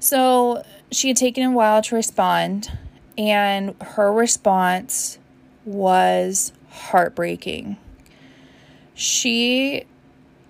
So 0.00 0.64
she 0.90 1.08
had 1.08 1.16
taken 1.16 1.44
a 1.44 1.50
while 1.50 1.82
to 1.82 1.94
respond 1.94 2.70
and 3.16 3.74
her 3.80 4.12
response 4.12 5.18
was 5.64 6.52
heartbreaking 6.68 7.76
she 8.94 9.84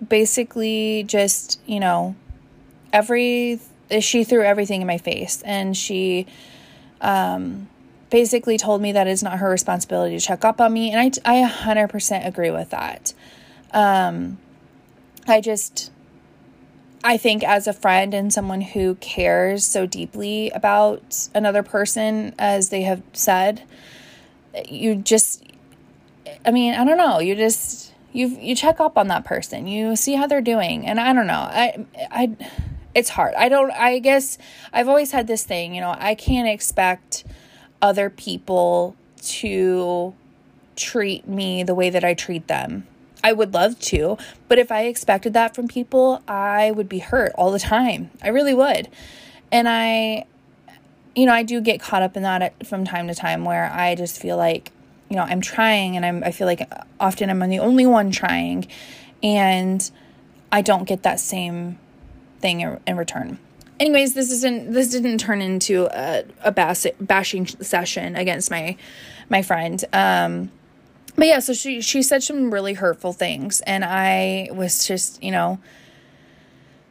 basically 0.07 1.03
just, 1.03 1.59
you 1.65 1.79
know, 1.79 2.15
every 2.93 3.59
she 3.99 4.23
threw 4.23 4.41
everything 4.43 4.81
in 4.81 4.87
my 4.87 4.97
face 4.97 5.41
and 5.43 5.75
she 5.77 6.25
um, 7.01 7.67
basically 8.09 8.57
told 8.57 8.81
me 8.81 8.91
that 8.91 9.07
it's 9.07 9.23
not 9.23 9.39
her 9.39 9.49
responsibility 9.49 10.17
to 10.17 10.25
check 10.25 10.45
up 10.45 10.61
on 10.61 10.73
me. 10.73 10.91
And 10.91 10.99
I, 11.25 11.43
I 11.43 11.49
100% 11.49 12.25
agree 12.25 12.51
with 12.51 12.69
that. 12.69 13.13
Um, 13.71 14.37
I 15.27 15.41
just, 15.41 15.91
I 17.03 17.17
think 17.17 17.43
as 17.43 17.67
a 17.67 17.73
friend 17.73 18.13
and 18.13 18.33
someone 18.33 18.61
who 18.61 18.95
cares 18.95 19.65
so 19.65 19.85
deeply 19.85 20.49
about 20.51 21.27
another 21.35 21.63
person, 21.63 22.33
as 22.39 22.69
they 22.69 22.83
have 22.83 23.01
said, 23.13 23.63
you 24.69 24.95
just, 24.95 25.43
I 26.45 26.51
mean, 26.51 26.73
I 26.73 26.85
don't 26.85 26.97
know, 26.97 27.19
you 27.19 27.35
just, 27.35 27.91
you 28.15 28.27
you 28.39 28.55
check 28.55 28.79
up 28.79 28.97
on 28.97 29.07
that 29.07 29.25
person 29.25 29.67
you 29.67 29.95
see 29.95 30.13
how 30.13 30.25
they're 30.25 30.41
doing 30.41 30.87
and 30.87 30.99
i 30.99 31.13
don't 31.13 31.27
know 31.27 31.33
i 31.33 31.85
i 32.11 32.35
it's 32.93 33.09
hard 33.09 33.33
i 33.35 33.49
don't 33.49 33.71
i 33.71 33.99
guess 33.99 34.37
i've 34.73 34.87
always 34.87 35.11
had 35.11 35.27
this 35.27 35.43
thing 35.43 35.75
you 35.75 35.81
know 35.81 35.95
i 35.99 36.15
can't 36.15 36.47
expect 36.47 37.25
other 37.81 38.09
people 38.09 38.95
to 39.21 40.13
treat 40.75 41.27
me 41.27 41.63
the 41.63 41.75
way 41.75 41.89
that 41.89 42.03
I 42.03 42.13
treat 42.13 42.47
them. 42.47 42.87
I 43.23 43.33
would 43.33 43.53
love 43.53 43.79
to, 43.79 44.17
but 44.47 44.59
if 44.59 44.71
I 44.71 44.83
expected 44.83 45.33
that 45.33 45.55
from 45.55 45.67
people, 45.67 46.21
I 46.27 46.71
would 46.71 46.87
be 46.87 46.99
hurt 46.99 47.31
all 47.35 47.51
the 47.51 47.59
time. 47.59 48.11
I 48.21 48.29
really 48.29 48.53
would. 48.53 48.87
And 49.51 49.67
I, 49.67 50.25
you 51.15 51.25
know, 51.25 51.33
I 51.33 51.41
do 51.41 51.59
get 51.59 51.79
caught 51.79 52.03
up 52.03 52.15
in 52.15 52.23
that 52.23 52.67
from 52.67 52.85
time 52.85 53.07
to 53.07 53.15
time 53.15 53.43
where 53.43 53.71
I 53.71 53.95
just 53.95 54.21
feel 54.21 54.37
like, 54.37 54.71
you 55.09 55.15
know, 55.15 55.23
I'm 55.23 55.41
trying 55.41 55.95
and 55.95 56.05
I'm, 56.05 56.23
I 56.23 56.31
feel 56.31 56.47
like 56.47 56.69
often 56.99 57.29
I'm 57.29 57.39
the 57.49 57.59
only 57.59 57.85
one 57.85 58.11
trying 58.11 58.67
and 59.21 59.89
I 60.51 60.61
don't 60.61 60.85
get 60.85 61.03
that 61.03 61.19
same 61.19 61.79
thing 62.39 62.61
in, 62.85 62.97
return 62.97 63.39
anyways, 63.79 64.13
this 64.13 64.31
isn't 64.31 64.71
this 64.71 64.89
didn't 64.89 65.17
turn 65.17 65.41
into 65.41 65.87
a, 65.91 66.23
a 66.43 66.51
bashing 66.51 67.47
session 67.47 68.15
against 68.15 68.51
my 68.51 68.77
my 69.29 69.41
friend. 69.41 69.83
Um, 69.93 70.51
but 71.15 71.27
yeah, 71.27 71.39
so 71.39 71.53
she 71.53 71.81
she 71.81 72.01
said 72.01 72.23
some 72.23 72.53
really 72.53 72.73
hurtful 72.73 73.13
things, 73.13 73.61
and 73.61 73.83
I 73.85 74.49
was 74.51 74.85
just 74.87 75.21
you 75.23 75.31
know 75.31 75.59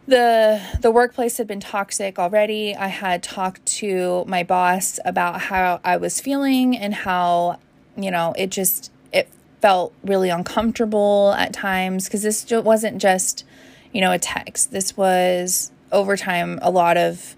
the 0.07 0.61
the 0.81 0.91
workplace 0.91 1.37
had 1.39 1.47
been 1.47 1.61
toxic 1.61 2.19
already. 2.19 2.75
I 2.75 2.89
had 2.89 3.23
talked 3.23 3.65
to 3.67 4.25
my 4.27 4.43
boss 4.43 4.99
about 5.05 5.43
how 5.43 5.81
I 5.85 5.97
was 5.97 6.21
feeling 6.21 6.77
and 6.77 6.95
how 6.95 7.59
you 7.97 8.11
know 8.11 8.35
it 8.37 8.51
just 8.51 8.91
it 9.13 9.29
felt 9.61 9.93
really 10.03 10.31
uncomfortable 10.31 11.35
at 11.37 11.53
times 11.53 12.05
because 12.05 12.23
this 12.23 12.51
wasn't 12.51 12.99
just 12.99 13.45
you 13.93 14.01
know 14.01 14.13
a 14.13 14.19
text. 14.19 14.73
This 14.73 14.97
was 14.97 15.71
over 15.93 16.17
time 16.17 16.59
a 16.63 16.71
lot 16.71 16.97
of 16.97 17.37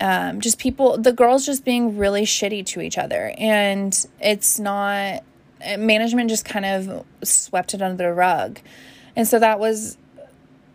um, 0.00 0.40
just 0.40 0.58
people, 0.58 0.98
the 0.98 1.12
girls 1.12 1.46
just 1.46 1.64
being 1.64 1.96
really 1.96 2.24
shitty 2.24 2.66
to 2.66 2.80
each 2.80 2.98
other. 2.98 3.32
And 3.38 4.06
it's 4.20 4.58
not, 4.58 5.22
management 5.78 6.30
just 6.30 6.44
kind 6.44 6.66
of 6.66 7.06
swept 7.22 7.74
it 7.74 7.82
under 7.82 8.04
the 8.04 8.12
rug. 8.12 8.60
And 9.16 9.26
so 9.26 9.38
that 9.38 9.58
was, 9.58 9.96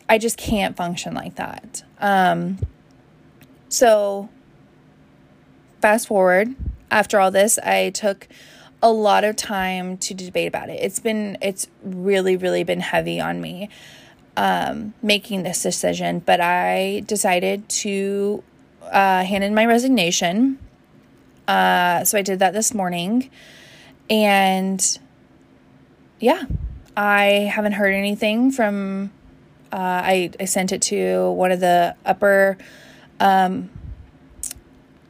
I 0.08 0.18
just 0.18 0.38
can't 0.38 0.76
function 0.76 1.14
like 1.14 1.36
that. 1.36 1.84
Um, 2.00 2.58
so 3.68 4.30
fast 5.82 6.08
forward, 6.08 6.56
after 6.90 7.20
all 7.20 7.30
this, 7.30 7.60
I 7.60 7.92
took 7.92 8.28
a 8.82 8.92
lot 8.92 9.24
of 9.24 9.36
time 9.36 9.98
to 9.98 10.14
debate 10.14 10.48
about 10.48 10.70
it. 10.70 10.80
It's 10.82 11.00
been, 11.00 11.38
it's 11.42 11.68
really, 11.84 12.38
really 12.38 12.64
been 12.64 12.80
heavy 12.80 13.20
on 13.20 13.42
me 13.42 13.70
um, 14.38 14.94
making 15.02 15.44
this 15.44 15.62
decision, 15.62 16.20
but 16.20 16.40
I 16.40 17.04
decided 17.06 17.68
to 17.70 18.42
uh, 18.84 19.24
hand 19.24 19.44
in 19.44 19.54
my 19.54 19.66
resignation. 19.66 20.58
Uh, 21.48 22.06
so 22.06 22.18
I 22.18 22.22
did 22.22 22.40
that 22.40 22.54
this 22.54 22.74
morning. 22.74 23.30
And 24.10 25.00
yeah, 26.20 26.46
I 26.96 27.52
haven't 27.54 27.74
heard 27.74 27.94
anything 27.94 28.52
from. 28.52 29.12
Uh, 29.72 29.76
I, 29.78 30.32
I 30.40 30.46
sent 30.46 30.72
it 30.72 30.82
to 30.84 31.32
one 31.32 31.52
of 31.52 31.60
the 31.60 31.96
upper 32.06 32.58
um, 33.20 33.70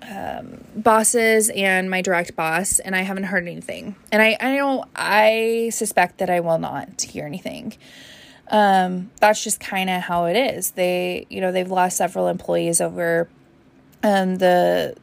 um, 0.02 0.64
bosses 0.76 1.50
and 1.50 1.90
my 1.90 2.02
direct 2.02 2.36
boss, 2.36 2.80
and 2.80 2.96
I 2.96 3.02
haven't 3.02 3.26
heard 3.26 3.48
anything. 3.48 3.96
And 4.12 4.22
I, 4.22 4.38
I 4.40 4.56
know 4.56 4.86
I 4.96 5.70
suspect 5.74 6.20
that 6.20 6.30
I 6.30 6.40
will 6.40 6.60
not 6.60 7.02
hear 7.02 7.26
anything 7.26 7.76
um, 8.50 9.12
that's 9.20 9.44
just 9.44 9.60
kind 9.60 9.90
of 9.90 10.02
how 10.02 10.26
it 10.26 10.36
is. 10.36 10.72
They, 10.72 11.26
you 11.30 11.42
know, 11.42 11.52
they've 11.52 11.70
lost 11.70 11.98
several 11.98 12.28
employees 12.28 12.82
over 12.82 13.30
um, 14.04 14.38
the 14.38 14.96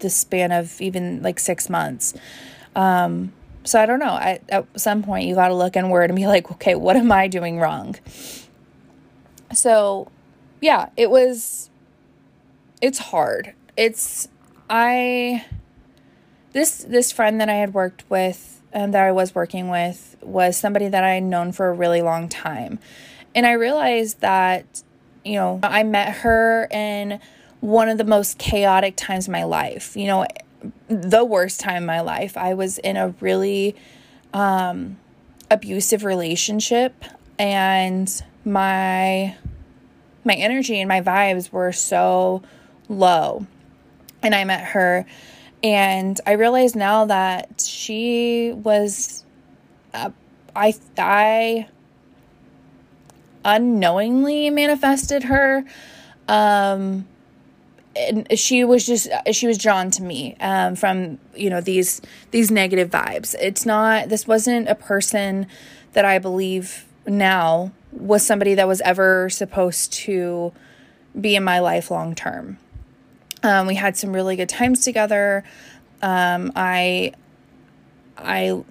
the 0.00 0.10
span 0.10 0.50
of 0.50 0.80
even 0.80 1.22
like 1.22 1.38
six 1.38 1.70
months. 1.70 2.14
Um, 2.74 3.32
so 3.62 3.80
I 3.80 3.86
don't 3.86 4.00
know. 4.00 4.06
I, 4.06 4.40
at 4.48 4.66
some 4.78 5.02
point, 5.02 5.26
you 5.28 5.34
got 5.34 5.48
to 5.48 5.54
look 5.54 5.76
inward 5.76 6.10
and 6.10 6.16
be 6.16 6.26
like, 6.26 6.50
okay, 6.52 6.74
what 6.74 6.96
am 6.96 7.12
I 7.12 7.28
doing 7.28 7.60
wrong? 7.60 7.96
So, 9.52 10.08
yeah, 10.60 10.88
it 10.96 11.10
was. 11.10 11.70
It's 12.80 12.98
hard. 12.98 13.54
It's 13.78 14.26
I. 14.68 15.44
This 16.52 16.78
this 16.78 17.12
friend 17.12 17.40
that 17.40 17.48
I 17.48 17.54
had 17.54 17.74
worked 17.74 18.02
with 18.10 18.60
and 18.72 18.92
that 18.92 19.04
I 19.04 19.12
was 19.12 19.36
working 19.36 19.68
with 19.68 20.16
was 20.20 20.56
somebody 20.56 20.88
that 20.88 21.04
I 21.04 21.14
had 21.14 21.22
known 21.22 21.52
for 21.52 21.68
a 21.68 21.72
really 21.72 22.02
long 22.02 22.28
time. 22.28 22.80
And 23.36 23.46
I 23.46 23.52
realized 23.52 24.20
that, 24.20 24.82
you 25.24 25.34
know, 25.34 25.60
I 25.62 25.84
met 25.84 26.12
her 26.16 26.66
in 26.72 27.20
one 27.60 27.88
of 27.88 27.98
the 27.98 28.04
most 28.04 28.36
chaotic 28.36 28.96
times 28.96 29.28
of 29.28 29.32
my 29.32 29.44
life. 29.44 29.96
You 29.96 30.08
know, 30.08 30.26
the 30.88 31.24
worst 31.24 31.60
time 31.60 31.76
in 31.76 31.86
my 31.86 32.00
life. 32.00 32.36
I 32.36 32.54
was 32.54 32.78
in 32.78 32.96
a 32.96 33.14
really 33.20 33.76
um, 34.34 34.98
abusive 35.52 36.02
relationship, 36.02 37.04
and 37.38 38.10
my 38.44 39.36
my 40.24 40.34
energy 40.34 40.80
and 40.80 40.88
my 40.88 41.00
vibes 41.00 41.52
were 41.52 41.70
so 41.70 42.42
low. 42.88 43.46
And 44.22 44.34
I 44.34 44.44
met 44.44 44.64
her 44.64 45.06
and 45.62 46.20
I 46.26 46.32
realize 46.32 46.76
now 46.76 47.06
that 47.06 47.60
she 47.60 48.52
was, 48.52 49.24
uh, 49.92 50.10
I, 50.54 50.74
I 50.96 51.68
unknowingly 53.44 54.50
manifested 54.50 55.24
her. 55.24 55.64
Um, 56.28 57.06
and 57.96 58.38
she 58.38 58.62
was 58.64 58.86
just 58.86 59.08
she 59.32 59.46
was 59.46 59.58
drawn 59.58 59.90
to 59.90 60.02
me 60.02 60.36
um, 60.40 60.76
from 60.76 61.18
you 61.34 61.50
know 61.50 61.60
these 61.60 62.00
these 62.30 62.48
negative 62.48 62.90
vibes 62.90 63.34
it's 63.40 63.66
not 63.66 64.08
this 64.08 64.24
wasn't 64.24 64.68
a 64.68 64.74
person 64.76 65.48
that 65.94 66.04
i 66.04 66.16
believe 66.16 66.86
now 67.06 67.72
was 67.90 68.24
somebody 68.24 68.54
that 68.54 68.68
was 68.68 68.80
ever 68.82 69.28
supposed 69.28 69.92
to 69.92 70.52
be 71.18 71.34
in 71.34 71.42
my 71.42 71.58
life 71.58 71.90
long 71.90 72.14
term 72.14 72.58
um, 73.42 73.66
we 73.66 73.74
had 73.74 73.96
some 73.96 74.12
really 74.12 74.36
good 74.36 74.48
times 74.48 74.84
together. 74.84 75.44
Um, 76.02 76.52
I 76.54 77.12
I 78.16 78.62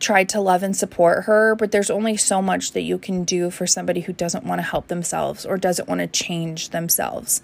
tried 0.00 0.28
to 0.30 0.40
love 0.40 0.62
and 0.62 0.76
support 0.76 1.24
her, 1.24 1.54
but 1.54 1.72
there's 1.72 1.90
only 1.90 2.16
so 2.16 2.42
much 2.42 2.72
that 2.72 2.82
you 2.82 2.98
can 2.98 3.24
do 3.24 3.50
for 3.50 3.66
somebody 3.66 4.00
who 4.00 4.12
doesn't 4.12 4.44
want 4.44 4.60
to 4.60 4.62
help 4.62 4.88
themselves 4.88 5.46
or 5.46 5.56
doesn't 5.56 5.88
want 5.88 6.00
to 6.00 6.06
change 6.06 6.70
themselves. 6.70 7.42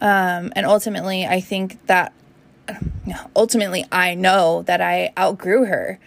Um, 0.00 0.52
and 0.56 0.66
ultimately, 0.66 1.26
I 1.26 1.40
think 1.40 1.84
that 1.86 2.12
ultimately 3.36 3.84
I 3.90 4.14
know 4.14 4.62
that 4.62 4.80
I 4.80 5.12
outgrew 5.18 5.66
her. 5.66 5.98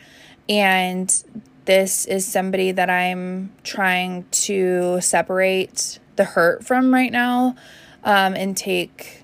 And 0.50 1.24
this 1.66 2.06
is 2.06 2.26
somebody 2.26 2.72
that 2.72 2.90
I'm 2.90 3.52
trying 3.64 4.26
to 4.32 5.02
separate 5.02 6.00
the 6.16 6.24
hurt 6.24 6.64
from 6.64 6.94
right 6.94 7.12
now 7.12 7.56
um, 8.04 8.34
and 8.36 8.56
take 8.56 9.24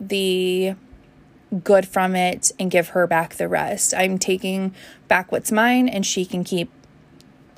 the 0.00 0.74
good 1.62 1.86
from 1.86 2.16
it 2.16 2.52
and 2.58 2.70
give 2.70 2.88
her 2.88 3.06
back 3.06 3.36
the 3.36 3.48
rest. 3.48 3.94
I'm 3.94 4.18
taking 4.18 4.74
back 5.08 5.30
what's 5.32 5.52
mine 5.52 5.88
and 5.88 6.04
she 6.04 6.24
can 6.24 6.44
keep 6.44 6.70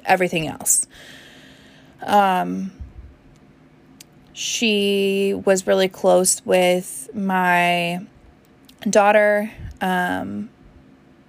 everything 0.05 0.47
else. 0.47 0.87
Um 2.03 2.73
she 4.39 5.35
was 5.45 5.67
really 5.67 5.89
close 5.89 6.47
with 6.47 7.11
my 7.13 7.99
daughter 8.89 9.51
um 9.81 10.49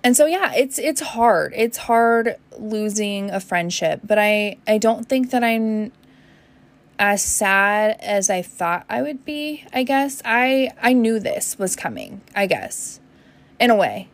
and 0.04 0.16
so 0.16 0.28
yeah 0.28 0.54
it's 0.54 0.78
it's 0.78 1.02
hard 1.02 1.52
it's 1.56 1.78
hard 1.78 2.36
losing 2.60 3.32
a 3.32 3.40
friendship 3.40 4.00
but 4.04 4.20
i 4.20 4.56
i 4.68 4.78
don't 4.78 5.10
think 5.10 5.32
that 5.32 5.44
i'm 5.44 5.92
as 7.00 7.24
sad 7.24 7.98
as 8.02 8.30
I 8.30 8.42
thought 8.44 8.86
I 8.90 9.02
would 9.02 9.26
be, 9.26 9.66
I 9.74 9.84
guess. 9.84 10.22
I 10.26 10.70
I 10.82 10.94
knew 10.94 11.20
this 11.20 11.58
was 11.58 11.76
coming, 11.76 12.22
I 12.36 12.46
guess. 12.46 13.00
In 13.60 13.72
a 13.72 13.76
way. 13.76 14.10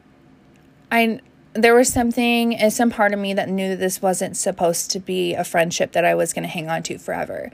I 0.92 1.20
there 1.54 1.74
was 1.74 1.92
something 1.92 2.56
and 2.56 2.72
some 2.72 2.92
part 2.92 3.14
of 3.14 3.20
me 3.20 3.34
that 3.34 3.50
knew 3.50 3.70
that 3.70 3.80
this 3.80 4.02
wasn't 4.02 4.38
supposed 4.38 4.92
to 4.92 5.00
be 5.00 5.34
a 5.34 5.44
friendship 5.44 5.94
that 5.94 6.06
I 6.06 6.14
was 6.14 6.32
going 6.34 6.44
to 6.44 6.50
hang 6.50 6.70
on 6.70 6.84
to 6.84 6.98
forever. 6.98 7.52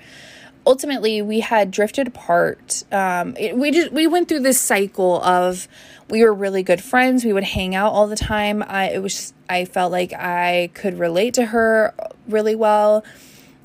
ultimately 0.66 1.22
we 1.22 1.40
had 1.40 1.72
drifted 1.72 2.08
apart. 2.08 2.84
Um, 2.92 3.36
it, 3.38 3.58
we 3.58 3.72
just 3.72 3.92
we 3.92 4.08
went 4.08 4.28
through 4.28 4.42
this 4.42 4.60
cycle 4.60 5.22
of 5.24 5.68
we 6.10 6.24
were 6.24 6.34
really 6.34 6.64
good 6.64 6.82
friends. 6.82 7.24
We 7.24 7.34
would 7.34 7.44
hang 7.44 7.74
out 7.76 7.94
all 7.94 8.08
the 8.08 8.16
time. 8.16 8.64
I 8.68 8.90
it 8.90 9.02
was 9.02 9.34
I 9.50 9.66
felt 9.66 9.92
like 9.92 10.14
I 10.14 10.72
could 10.74 11.00
relate 11.00 11.34
to 11.36 11.46
her 11.48 11.94
really 12.28 12.56
well. 12.56 13.04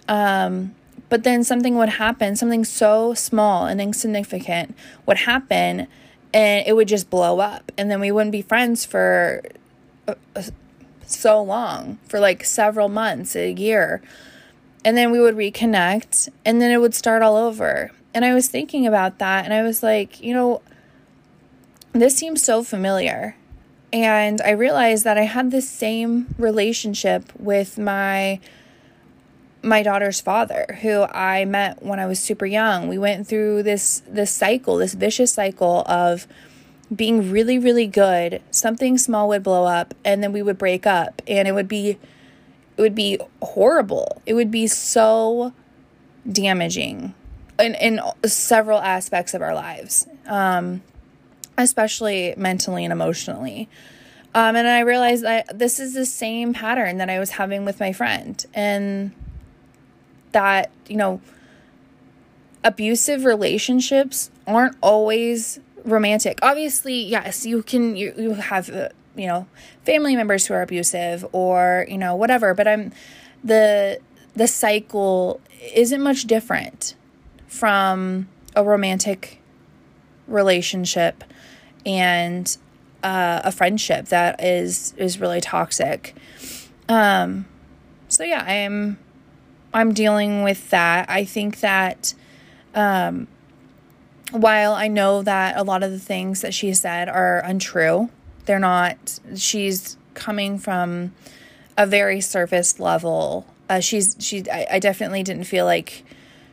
Um, 0.09 0.75
but 1.09 1.25
then 1.25 1.45
something 1.45 1.77
would 1.77 1.91
happen, 1.91 2.37
something 2.37 2.65
so 2.65 3.15
small 3.15 3.67
and 3.67 3.81
insignificant 3.81 4.77
would 5.07 5.19
happen 5.19 5.87
and 6.35 6.67
it 6.67 6.75
would 6.75 6.89
just 6.89 7.09
blow 7.09 7.41
up 7.41 7.71
and 7.79 7.91
then 7.91 8.01
we 8.01 8.11
wouldn't 8.11 8.33
be 8.33 8.43
friends 8.43 8.85
for 8.85 9.43
uh, 10.09 10.15
uh, 10.35 10.43
so 11.07 11.41
long, 11.41 11.99
for 12.09 12.19
like 12.19 12.45
several 12.45 12.89
months, 12.89 13.37
a 13.37 13.53
year. 13.53 14.03
And 14.85 14.97
then 14.97 15.11
we 15.11 15.21
would 15.21 15.37
reconnect 15.37 16.29
and 16.45 16.61
then 16.61 16.71
it 16.71 16.81
would 16.81 16.95
start 16.95 17.23
all 17.23 17.37
over. 17.37 17.91
And 18.13 18.25
I 18.25 18.35
was 18.35 18.49
thinking 18.49 18.87
about 18.87 19.19
that 19.19 19.45
and 19.45 19.55
I 19.55 19.63
was 19.63 19.83
like, 19.83 20.21
you 20.21 20.35
know, 20.35 20.63
this 21.93 22.17
seems 22.17 22.43
so 22.43 22.63
familiar. 22.63 23.37
And 23.93 24.41
I 24.43 24.51
realized 24.51 25.05
that 25.05 25.17
I 25.17 25.23
had 25.23 25.51
the 25.51 25.63
same 25.63 26.35
relationship 26.39 27.33
with 27.39 27.79
my 27.79 28.41
my 29.63 29.83
daughter's 29.83 30.21
father, 30.21 30.79
who 30.83 31.03
I 31.03 31.45
met 31.45 31.83
when 31.83 31.99
I 31.99 32.07
was 32.07 32.21
super 32.21 32.47
young. 32.47 32.89
We 32.89 32.99
went 32.99 33.27
through 33.27 33.63
this 33.63 34.03
this 34.09 34.31
cycle, 34.31 34.77
this 34.77 34.95
vicious 34.95 35.33
cycle 35.33 35.83
of 35.87 36.27
being 36.95 37.31
really 37.31 37.59
really 37.59 37.87
good. 37.87 38.43
Something 38.51 38.99
small 38.99 39.29
would 39.29 39.43
blow 39.43 39.65
up 39.65 39.95
and 40.05 40.23
then 40.23 40.33
we 40.33 40.43
would 40.43 40.59
break 40.59 40.87
up 40.87 41.23
and 41.27 41.49
it 41.49 41.53
would 41.53 41.69
be 41.69 41.99
it 42.77 42.81
would 42.83 42.95
be 42.95 43.19
horrible. 43.43 44.23
It 44.27 44.35
would 44.35 44.51
be 44.51 44.67
so 44.67 45.53
damaging 46.31 47.15
in 47.59 47.75
in 47.77 48.01
several 48.25 48.81
aspects 48.81 49.35
of 49.35 49.43
our 49.43 49.55
lives. 49.55 50.07
Um 50.27 50.83
especially 51.59 52.35
mentally 52.37 52.85
and 52.85 52.93
emotionally. 52.93 53.69
Um, 54.35 54.55
and 54.55 54.69
I 54.69 54.81
realized 54.81 55.25
that 55.25 55.59
this 55.59 55.81
is 55.81 55.95
the 55.95 56.05
same 56.05 56.53
pattern 56.53 56.99
that 56.99 57.09
I 57.09 57.19
was 57.19 57.31
having 57.31 57.65
with 57.65 57.81
my 57.81 57.93
friend. 57.93 58.45
And 58.53 59.13
that, 60.37 60.71
you 60.87 60.97
know, 60.97 61.19
abusive 62.63 63.25
relationships 63.25 64.31
aren't 64.47 64.77
always 64.83 65.61
romantic. 65.85 66.39
Obviously, 66.43 67.03
yes, 67.03 67.47
you 67.47 67.63
can, 67.63 67.97
you, 67.97 68.13
you 68.19 68.35
have, 68.35 68.69
uh, 68.69 68.91
you 69.17 69.27
know, 69.27 69.47
family 69.87 70.15
members 70.15 70.47
who 70.47 70.53
are 70.53 70.61
abusive 70.61 71.25
or, 71.33 71.87
you 71.89 71.97
know, 71.97 72.15
whatever, 72.15 72.53
but 72.53 72.69
I'm, 72.69 72.93
the, 73.43 73.99
the 74.35 74.47
cycle 74.47 75.41
isn't 75.75 76.03
much 76.03 76.25
different 76.25 76.97
from 77.47 78.29
a 78.55 78.63
romantic 78.63 79.41
relationship 80.29 81.25
and 81.87 82.59
uh, 83.03 83.41
a 83.43 83.53
friendship 83.53 84.09
that 84.09 84.43
is 84.43 84.93
is 84.99 85.21
really 85.21 85.41
toxic. 85.41 86.15
Um, 86.89 87.47
so 88.09 88.25
yeah, 88.25 88.45
I'm 88.47 88.99
I'm 89.77 89.93
dealing 89.93 90.43
with 90.43 90.71
that. 90.71 91.11
I 91.11 91.27
think 91.27 91.61
that 91.61 92.15
um, 92.75 93.29
while 94.31 94.73
I 94.73 94.89
know 94.89 95.23
that 95.23 95.59
a 95.59 95.63
lot 95.63 95.83
of 95.83 95.91
the 95.91 95.99
things 95.99 96.41
that 96.41 96.55
she 96.55 96.73
said 96.73 97.11
are 97.11 97.41
untrue, 97.45 98.09
they're 98.47 98.59
not. 98.59 99.21
She's 99.37 99.99
coming 100.15 100.59
from 100.59 101.13
a 101.77 101.87
very 101.87 102.23
surface 102.23 102.81
level. 102.81 103.47
Uh, 103.69 103.81
she's 103.81 104.17
she. 104.19 104.51
I, 104.51 104.67
I 104.73 104.79
definitely 104.79 105.23
didn't 105.23 105.45
feel 105.45 105.67
like 105.67 106.05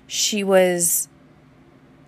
she 0.06 0.44
was 0.44 1.08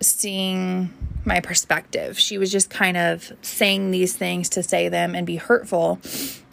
seeing 0.01 0.93
my 1.23 1.39
perspective. 1.39 2.19
She 2.19 2.38
was 2.38 2.51
just 2.51 2.69
kind 2.69 2.97
of 2.97 3.32
saying 3.41 3.91
these 3.91 4.17
things 4.17 4.49
to 4.49 4.62
say 4.62 4.89
them 4.89 5.15
and 5.15 5.25
be 5.25 5.38
hurtful. 5.38 6.01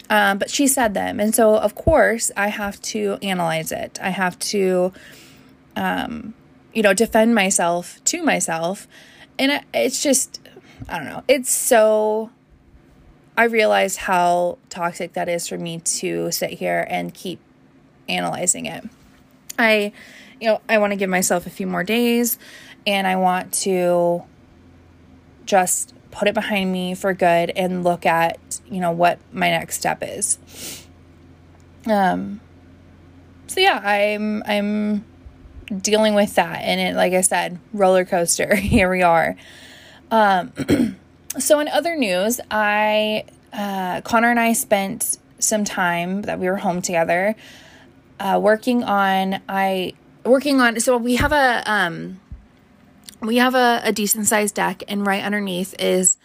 Um, 0.09 0.37
but 0.37 0.49
she 0.49 0.67
said 0.67 0.93
them. 0.93 1.19
And 1.19 1.33
so, 1.33 1.55
of 1.55 1.75
course, 1.75 2.31
I 2.35 2.49
have 2.49 2.81
to 2.81 3.17
analyze 3.21 3.71
it. 3.71 3.99
I 4.01 4.09
have 4.09 4.37
to, 4.39 4.93
um, 5.75 6.33
you 6.73 6.83
know, 6.83 6.93
defend 6.93 7.33
myself 7.33 8.03
to 8.05 8.21
myself. 8.21 8.87
And 9.39 9.63
it's 9.73 10.03
just, 10.03 10.41
I 10.87 10.97
don't 10.97 11.07
know. 11.07 11.23
It's 11.27 11.51
so, 11.51 12.29
I 13.37 13.45
realize 13.45 13.97
how 13.97 14.57
toxic 14.69 15.13
that 15.13 15.29
is 15.29 15.47
for 15.47 15.57
me 15.57 15.79
to 15.79 16.31
sit 16.31 16.51
here 16.51 16.85
and 16.89 17.13
keep 17.13 17.39
analyzing 18.07 18.65
it. 18.65 18.83
I, 19.57 19.93
you 20.39 20.49
know, 20.49 20.61
I 20.67 20.77
want 20.77 20.91
to 20.91 20.97
give 20.97 21.09
myself 21.09 21.47
a 21.47 21.49
few 21.49 21.65
more 21.65 21.83
days 21.83 22.37
and 22.85 23.07
I 23.07 23.15
want 23.15 23.53
to 23.53 24.23
just 25.45 25.93
put 26.13 26.27
it 26.27 26.33
behind 26.33 26.71
me 26.71 26.93
for 26.93 27.13
good 27.13 27.51
and 27.55 27.83
look 27.83 28.05
at, 28.05 28.61
you 28.69 28.79
know, 28.79 28.91
what 28.91 29.19
my 29.31 29.49
next 29.49 29.77
step 29.77 29.99
is. 30.01 30.37
Um 31.87 32.39
so 33.47 33.59
yeah, 33.59 33.81
I'm 33.83 34.43
I'm 34.45 35.03
dealing 35.81 36.13
with 36.13 36.35
that 36.35 36.61
and 36.61 36.79
it 36.79 36.95
like 36.95 37.13
I 37.13 37.21
said, 37.21 37.59
roller 37.73 38.05
coaster. 38.05 38.55
Here 38.73 38.89
we 38.89 39.01
are. 39.01 39.35
Um 40.11 40.53
so 41.39 41.59
in 41.59 41.67
other 41.67 41.95
news, 41.95 42.39
I 42.51 43.25
uh 43.51 44.01
Connor 44.01 44.29
and 44.29 44.39
I 44.39 44.53
spent 44.53 45.17
some 45.39 45.65
time 45.65 46.21
that 46.21 46.39
we 46.39 46.47
were 46.47 46.57
home 46.57 46.81
together 46.81 47.35
uh 48.19 48.39
working 48.41 48.83
on 48.83 49.41
I 49.49 49.93
working 50.23 50.61
on 50.61 50.79
so 50.79 50.95
we 50.95 51.15
have 51.15 51.31
a 51.31 51.63
um 51.65 52.19
we 53.23 53.37
have 53.37 53.55
a, 53.55 53.81
a 53.83 53.91
decent 53.91 54.27
sized 54.27 54.55
deck, 54.55 54.83
and 54.87 55.05
right 55.07 55.23
underneath 55.23 55.73
is 55.79 56.17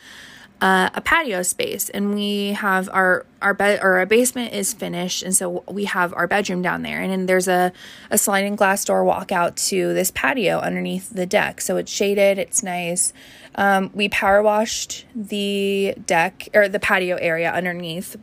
uh, 0.60 0.90
a 0.94 1.00
patio 1.00 1.42
space, 1.42 1.88
and 1.88 2.12
we 2.14 2.52
have 2.52 2.88
our 2.92 3.24
our 3.40 3.54
bed 3.54 3.78
or 3.82 3.98
our 3.98 4.06
basement 4.06 4.52
is 4.52 4.74
finished, 4.74 5.22
and 5.22 5.34
so 5.34 5.62
we 5.68 5.84
have 5.84 6.12
our 6.14 6.26
bedroom 6.26 6.62
down 6.62 6.82
there, 6.82 7.00
and 7.00 7.12
then 7.12 7.26
there's 7.26 7.46
a 7.46 7.72
a 8.10 8.18
sliding 8.18 8.56
glass 8.56 8.84
door 8.84 9.04
walk 9.04 9.30
out 9.30 9.56
to 9.56 9.94
this 9.94 10.10
patio 10.10 10.58
underneath 10.58 11.10
the 11.10 11.26
deck, 11.26 11.60
so 11.60 11.76
it's 11.76 11.92
shaded, 11.92 12.38
it's 12.38 12.62
nice. 12.62 13.12
Um, 13.54 13.90
we 13.94 14.08
power 14.08 14.42
washed 14.42 15.06
the 15.14 15.94
deck 16.06 16.48
or 16.54 16.68
the 16.68 16.80
patio 16.80 17.16
area 17.16 17.52
underneath, 17.52 18.16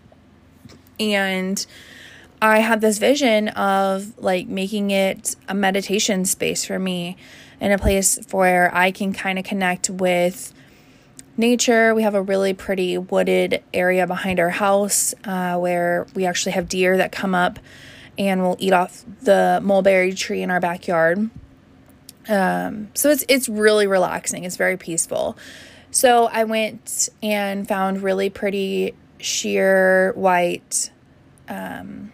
and 1.00 1.66
I 2.42 2.60
had 2.60 2.82
this 2.82 2.98
vision 2.98 3.48
of 3.50 4.18
like 4.20 4.48
making 4.48 4.92
it 4.92 5.38
a 5.48 5.54
meditation 5.54 6.26
space 6.26 6.66
for 6.66 6.80
me 6.80 7.16
in 7.60 7.72
a 7.72 7.78
place 7.78 8.20
where 8.32 8.74
I 8.74 8.92
can 8.92 9.14
kind 9.14 9.40
of 9.40 9.46
connect 9.46 9.90
with 9.90 10.54
nature. 11.38 11.94
We 11.94 12.04
have 12.04 12.16
a 12.16 12.22
really 12.22 12.54
pretty 12.54 12.98
wooded 12.98 13.64
area 13.74 14.08
behind 14.08 14.40
our 14.40 14.52
house 14.52 15.14
uh, 15.24 15.58
where 15.58 16.08
we 16.16 16.26
actually 16.26 16.54
have 16.54 16.70
deer 16.70 16.98
that 16.98 17.12
come 17.12 17.36
up 17.36 17.60
and 18.18 18.42
will 18.42 18.56
eat 18.60 18.74
off 18.74 19.04
the 19.22 19.60
mulberry 19.62 20.14
tree 20.14 20.42
in 20.42 20.50
our 20.50 20.60
backyard. 20.60 21.30
Um, 22.28 22.90
so 22.94 23.10
it's 23.10 23.24
it's 23.28 23.48
really 23.48 23.88
relaxing. 23.88 24.46
It's 24.46 24.58
very 24.58 24.78
peaceful. 24.78 25.38
So 25.92 26.26
I 26.26 26.44
went 26.44 27.10
and 27.22 27.68
found 27.68 28.02
really 28.02 28.30
pretty 28.30 28.96
sheer 29.20 30.12
white 30.14 30.92
um, 31.48 32.12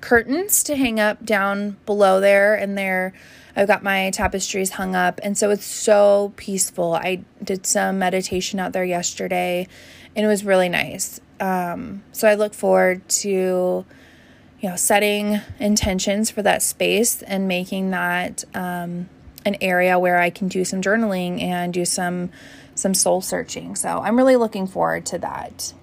curtains 0.00 0.62
to 0.64 0.76
hang 0.76 0.98
up 0.98 1.24
down 1.24 1.76
below 1.86 2.20
there, 2.20 2.54
and 2.54 2.76
they're 2.76 3.12
I've 3.54 3.68
got 3.68 3.82
my 3.82 4.10
tapestries 4.10 4.70
hung 4.70 4.94
up, 4.94 5.20
and 5.22 5.36
so 5.36 5.50
it's 5.50 5.64
so 5.64 6.32
peaceful. 6.36 6.94
I 6.94 7.22
did 7.42 7.66
some 7.66 7.98
meditation 7.98 8.58
out 8.58 8.72
there 8.72 8.84
yesterday, 8.84 9.68
and 10.16 10.24
it 10.24 10.28
was 10.28 10.44
really 10.44 10.68
nice. 10.68 11.20
Um, 11.40 12.02
so 12.12 12.28
I 12.28 12.34
look 12.34 12.54
forward 12.54 13.06
to, 13.08 13.28
you 13.28 14.68
know, 14.68 14.76
setting 14.76 15.40
intentions 15.58 16.30
for 16.30 16.42
that 16.42 16.62
space 16.62 17.20
and 17.22 17.48
making 17.48 17.90
that 17.90 18.44
um, 18.54 19.08
an 19.44 19.56
area 19.60 19.98
where 19.98 20.18
I 20.18 20.30
can 20.30 20.48
do 20.48 20.64
some 20.64 20.80
journaling 20.80 21.42
and 21.42 21.74
do 21.74 21.84
some 21.84 22.30
some 22.74 22.94
soul 22.94 23.20
searching. 23.20 23.76
So 23.76 23.88
I'm 23.88 24.16
really 24.16 24.36
looking 24.36 24.66
forward 24.66 25.04
to 25.06 25.18
that. 25.18 25.74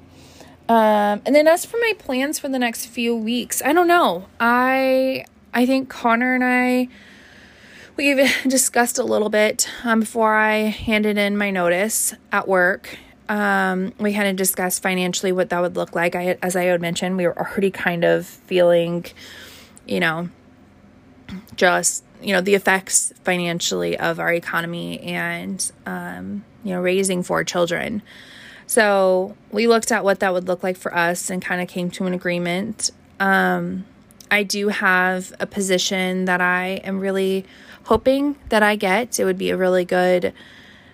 Um, 0.67 1.21
and 1.25 1.35
then 1.35 1.47
as 1.47 1.65
for 1.65 1.77
my 1.77 1.93
plans 1.99 2.39
for 2.39 2.49
the 2.49 2.59
next 2.59 2.85
few 2.87 3.15
weeks, 3.15 3.61
I 3.63 3.73
don't 3.73 3.87
know. 3.87 4.27
I 4.39 5.25
I 5.53 5.65
think 5.65 5.89
Connor 5.89 6.35
and 6.35 6.43
I 6.43 6.87
we've 7.99 8.33
discussed 8.47 8.97
a 8.97 9.03
little 9.03 9.29
bit 9.29 9.69
um, 9.83 9.99
before 9.99 10.33
I 10.33 10.55
handed 10.55 11.17
in 11.17 11.37
my 11.37 11.51
notice 11.51 12.13
at 12.31 12.47
work. 12.47 12.97
Um, 13.27 13.93
we 13.99 14.13
kind 14.13 14.29
of 14.29 14.37
discussed 14.37 14.81
financially 14.81 15.33
what 15.33 15.49
that 15.49 15.61
would 15.61 15.75
look 15.75 15.93
like. 15.93 16.15
I, 16.15 16.37
as 16.41 16.55
I 16.55 16.63
had 16.63 16.79
mentioned, 16.81 17.17
we 17.17 17.27
were 17.27 17.37
already 17.37 17.69
kind 17.69 18.05
of 18.05 18.25
feeling, 18.25 19.05
you 19.85 19.99
know, 19.99 20.29
just 21.55 22.05
you 22.21 22.33
know 22.33 22.41
the 22.41 22.55
effects 22.55 23.13
financially 23.23 23.97
of 23.97 24.19
our 24.19 24.33
economy 24.33 24.99
and 25.01 25.71
um, 25.85 26.43
you 26.63 26.73
know 26.73 26.81
raising 26.81 27.21
four 27.21 27.43
children. 27.43 28.01
So 28.65 29.35
we 29.51 29.67
looked 29.67 29.91
at 29.91 30.05
what 30.05 30.21
that 30.21 30.31
would 30.31 30.47
look 30.47 30.63
like 30.63 30.77
for 30.77 30.95
us 30.95 31.29
and 31.29 31.41
kind 31.41 31.61
of 31.61 31.67
came 31.67 31.91
to 31.91 32.05
an 32.05 32.13
agreement. 32.13 32.91
Um, 33.19 33.85
I 34.31 34.43
do 34.43 34.69
have 34.69 35.33
a 35.39 35.45
position 35.45 36.25
that 36.25 36.41
I 36.41 36.81
am 36.83 36.99
really 36.99 37.45
hoping 37.85 38.35
that 38.49 38.63
I 38.63 38.75
get. 38.75 39.19
It 39.19 39.25
would 39.25 39.37
be 39.37 39.49
a 39.49 39.57
really 39.57 39.85
good 39.85 40.33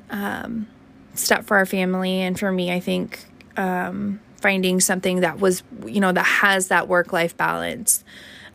um, 0.10 0.68
step 1.14 1.46
for 1.46 1.58
our 1.58 1.66
family 1.66 2.22
and 2.22 2.40
for 2.40 2.52
me. 2.52 2.72
I 2.72 2.80
think 2.80 3.26
um, 3.58 4.20
finding 4.42 4.80
something 4.80 5.22
that 5.22 5.40
was, 5.40 5.64
you 5.86 6.00
know, 6.00 6.12
that 6.12 6.26
has 6.26 6.70
that 6.70 6.88
work 6.88 7.12
life 7.12 7.36
balance. 7.36 8.04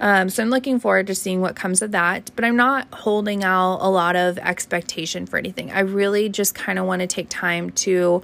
Um, 0.01 0.31
so 0.31 0.43
I'm 0.43 0.49
looking 0.49 0.81
forward 0.81 1.07
to 1.09 1.15
seeing 1.15 1.43
what 1.43 1.57
comes 1.57 1.83
of 1.83 1.91
that, 1.91 2.31
but 2.35 2.45
I'm 2.45 2.57
not 2.57 2.89
holding 2.93 3.45
out 3.45 3.79
a 3.83 3.91
lot 3.91 4.17
of 4.17 4.39
expectation 4.39 5.27
for 5.27 5.37
anything. 5.37 5.71
I 5.71 5.81
really 5.81 6.31
just 6.31 6.55
kind 6.55 6.79
of 6.79 6.87
want 6.87 7.01
to 7.01 7.07
take 7.07 7.29
time 7.29 7.71
to 7.71 8.23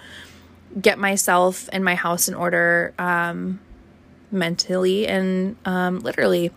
get 0.81 0.99
myself 0.99 1.69
and 1.73 1.85
my 1.85 1.95
house 1.95 2.29
in 2.29 2.35
order 2.35 2.95
um, 2.99 3.61
mentally 4.31 5.07
and 5.07 5.57
um, 5.65 6.01
literally. 6.01 6.51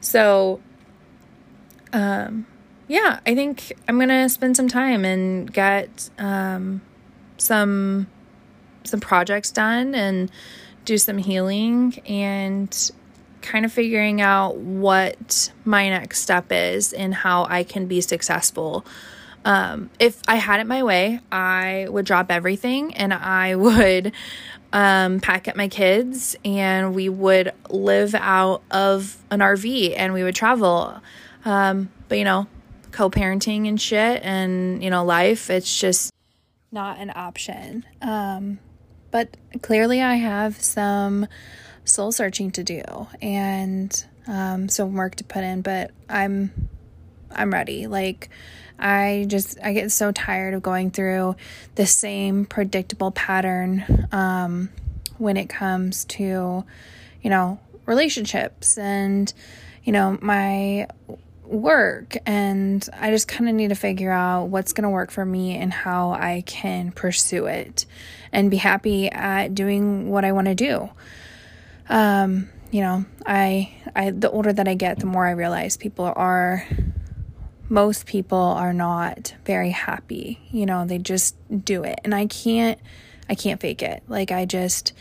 So, 0.00 0.60
um, 1.92 2.46
yeah, 2.88 3.20
I 3.26 3.34
think 3.34 3.72
I'm 3.88 3.98
gonna 3.98 4.28
spend 4.28 4.56
some 4.56 4.68
time 4.68 5.04
and 5.04 5.52
get 5.52 6.10
um, 6.18 6.82
some 7.38 8.06
some 8.84 9.00
projects 9.00 9.50
done 9.50 9.94
and 9.94 10.30
do 10.84 10.96
some 10.96 11.18
healing 11.18 11.98
and 12.06 12.92
kind 13.42 13.64
of 13.64 13.72
figuring 13.72 14.20
out 14.20 14.56
what 14.56 15.52
my 15.64 15.88
next 15.88 16.20
step 16.20 16.46
is 16.50 16.92
and 16.92 17.14
how 17.14 17.46
I 17.48 17.64
can 17.64 17.86
be 17.86 18.00
successful. 18.00 18.84
Um, 19.44 19.90
if 20.00 20.20
I 20.26 20.36
had 20.36 20.58
it 20.58 20.66
my 20.66 20.82
way, 20.82 21.20
I 21.30 21.86
would 21.88 22.04
drop 22.04 22.30
everything 22.30 22.94
and 22.96 23.14
I 23.14 23.54
would 23.56 24.12
um, 24.76 25.20
pack 25.20 25.48
up 25.48 25.56
my 25.56 25.68
kids 25.68 26.36
and 26.44 26.94
we 26.94 27.08
would 27.08 27.50
live 27.70 28.14
out 28.14 28.62
of 28.70 29.16
an 29.30 29.40
RV 29.40 29.94
and 29.96 30.12
we 30.12 30.22
would 30.22 30.34
travel. 30.34 31.00
Um, 31.46 31.88
but 32.08 32.18
you 32.18 32.24
know, 32.24 32.46
co 32.92 33.08
parenting 33.08 33.66
and 33.66 33.80
shit 33.80 34.22
and 34.22 34.84
you 34.84 34.90
know, 34.90 35.02
life, 35.02 35.48
it's 35.48 35.80
just 35.80 36.12
not 36.70 36.98
an 36.98 37.10
option. 37.16 37.86
Um, 38.02 38.58
but 39.10 39.34
clearly, 39.62 40.02
I 40.02 40.16
have 40.16 40.60
some 40.60 41.26
soul 41.84 42.12
searching 42.12 42.50
to 42.50 42.62
do 42.62 42.82
and 43.22 44.04
um, 44.26 44.68
some 44.68 44.92
work 44.92 45.14
to 45.14 45.24
put 45.24 45.42
in, 45.42 45.62
but 45.62 45.90
I'm 46.10 46.68
I'm 47.30 47.50
ready. 47.50 47.86
Like 47.86 48.28
I 48.78 49.26
just 49.28 49.58
I 49.62 49.72
get 49.72 49.90
so 49.90 50.12
tired 50.12 50.54
of 50.54 50.62
going 50.62 50.90
through 50.90 51.36
the 51.74 51.86
same 51.86 52.44
predictable 52.44 53.10
pattern 53.10 54.08
um, 54.12 54.70
when 55.18 55.36
it 55.36 55.48
comes 55.48 56.04
to 56.06 56.64
you 57.22 57.30
know 57.30 57.58
relationships 57.86 58.76
and 58.76 59.32
you 59.84 59.92
know 59.92 60.18
my 60.20 60.88
work 61.44 62.16
and 62.26 62.88
I 62.98 63.10
just 63.10 63.28
kind 63.28 63.48
of 63.48 63.54
need 63.54 63.68
to 63.68 63.76
figure 63.76 64.10
out 64.10 64.46
what's 64.46 64.72
going 64.72 64.82
to 64.82 64.90
work 64.90 65.10
for 65.10 65.24
me 65.24 65.56
and 65.56 65.72
how 65.72 66.10
I 66.10 66.42
can 66.44 66.90
pursue 66.90 67.46
it 67.46 67.86
and 68.32 68.50
be 68.50 68.56
happy 68.56 69.08
at 69.10 69.54
doing 69.54 70.10
what 70.10 70.24
I 70.24 70.32
want 70.32 70.48
to 70.48 70.54
do. 70.54 70.90
Um, 71.88 72.48
you 72.70 72.80
know, 72.80 73.04
I 73.24 73.72
I 73.94 74.10
the 74.10 74.30
older 74.30 74.52
that 74.52 74.66
I 74.66 74.74
get, 74.74 74.98
the 74.98 75.06
more 75.06 75.26
I 75.26 75.30
realize 75.30 75.76
people 75.76 76.12
are 76.14 76.66
most 77.68 78.06
people 78.06 78.38
are 78.38 78.72
not 78.72 79.34
very 79.44 79.70
happy. 79.70 80.40
You 80.50 80.66
know, 80.66 80.86
they 80.86 80.98
just 80.98 81.36
do 81.64 81.82
it. 81.84 82.00
And 82.04 82.14
I 82.14 82.26
can't 82.26 82.78
I 83.28 83.34
can't 83.34 83.60
fake 83.60 83.82
it. 83.82 84.02
Like 84.08 84.30
I 84.30 84.44
just 84.44 84.92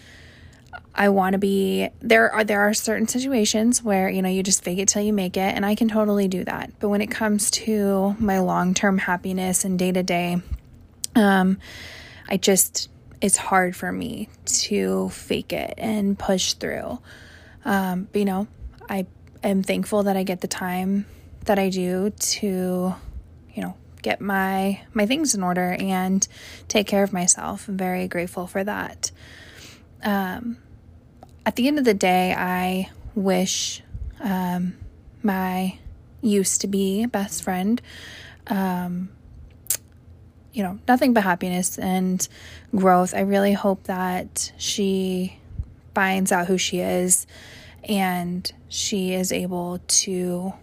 I 0.94 1.10
want 1.10 1.34
to 1.34 1.38
be 1.38 1.90
there 2.00 2.32
are 2.32 2.44
there 2.44 2.62
are 2.62 2.74
certain 2.74 3.08
situations 3.08 3.84
where, 3.84 4.10
you 4.10 4.22
know, 4.22 4.30
you 4.30 4.44
just 4.44 4.64
fake 4.64 4.80
it 4.80 4.88
till 4.88 5.04
you 5.04 5.14
make 5.14 5.38
it 5.38 5.56
and 5.56 5.66
I 5.66 5.76
can 5.76 5.88
totally 5.88 6.28
do 6.28 6.44
that. 6.46 6.72
But 6.80 6.90
when 6.90 7.02
it 7.02 7.12
comes 7.12 7.52
to 7.52 8.16
my 8.20 8.40
long-term 8.40 8.98
happiness 8.98 9.66
and 9.66 9.78
day-to-day 9.78 10.42
um 11.16 11.60
I 12.28 12.38
just 12.38 12.90
it's 13.22 13.38
hard 13.38 13.76
for 13.76 13.92
me 13.92 14.28
to 14.46 15.10
fake 15.10 15.54
it 15.54 15.76
and 15.78 16.18
push 16.18 16.54
through. 16.54 17.00
Um 17.64 18.08
but 18.12 18.20
you 18.20 18.26
know, 18.26 18.48
I 18.90 19.06
am 19.44 19.62
thankful 19.62 20.04
that 20.04 20.18
I 20.18 20.24
get 20.24 20.42
the 20.42 20.48
time 20.48 21.06
that 21.46 21.60
I 21.60 21.70
do 21.70 22.10
to, 22.10 22.96
you 23.54 23.62
know, 23.62 23.76
get 24.02 24.22
my 24.22 24.82
my 24.94 25.06
things 25.06 25.34
in 25.34 25.42
order 25.42 25.76
and 25.80 26.28
take 26.68 26.88
care 26.88 27.04
of 27.04 27.12
myself. 27.12 27.68
I'm 27.68 27.78
very 27.78 28.08
grateful 28.08 28.48
for 28.48 28.64
that. 28.64 29.12
Um, 30.04 30.58
at 31.46 31.56
the 31.56 31.68
end 31.68 31.80
of 31.80 31.86
the 31.86 31.94
day, 31.94 32.34
I 32.34 32.90
wish 33.16 33.82
um, 34.20 34.76
my 35.24 35.78
used 36.22 36.62
to 36.62 36.68
be 36.68 37.06
best 37.06 37.44
friend, 37.44 37.82
um, 38.48 39.10
you 40.54 40.64
know, 40.64 40.80
nothing 40.88 41.14
but 41.14 41.24
happiness 41.24 41.78
and 41.78 42.28
growth. 42.76 43.14
I 43.14 43.22
really 43.22 43.54
hope 43.54 43.84
that 43.84 44.52
she 44.58 45.38
finds 45.94 46.32
out 46.32 46.48
who 46.48 46.58
she 46.58 46.80
is 46.80 47.26
and 47.88 48.52
she 48.68 49.14
is 49.14 49.32
able 49.32 49.80
to 49.88 50.54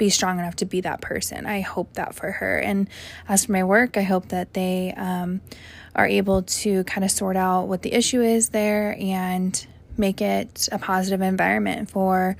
be 0.00 0.10
strong 0.10 0.38
enough 0.38 0.56
to 0.56 0.64
be 0.64 0.80
that 0.80 1.02
person. 1.02 1.44
I 1.46 1.60
hope 1.60 1.92
that 1.92 2.14
for 2.14 2.32
her. 2.32 2.58
And 2.58 2.88
as 3.28 3.44
for 3.44 3.52
my 3.52 3.62
work, 3.62 3.98
I 3.98 4.02
hope 4.02 4.28
that 4.28 4.54
they 4.54 4.94
um, 4.96 5.42
are 5.94 6.06
able 6.06 6.42
to 6.42 6.82
kind 6.84 7.04
of 7.04 7.10
sort 7.10 7.36
out 7.36 7.68
what 7.68 7.82
the 7.82 7.92
issue 7.92 8.22
is 8.22 8.48
there 8.48 8.96
and 8.98 9.64
make 9.98 10.22
it 10.22 10.70
a 10.72 10.78
positive 10.78 11.20
environment 11.20 11.90
for 11.90 12.36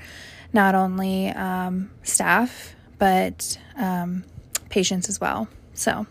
not 0.51 0.73
only 0.73 1.29
um, 1.29 1.91
staff, 2.01 2.73
but 2.97 3.59
um, 3.77 4.23
patients 4.69 5.07
as 5.07 5.21
well. 5.21 5.47
So, 5.75 6.07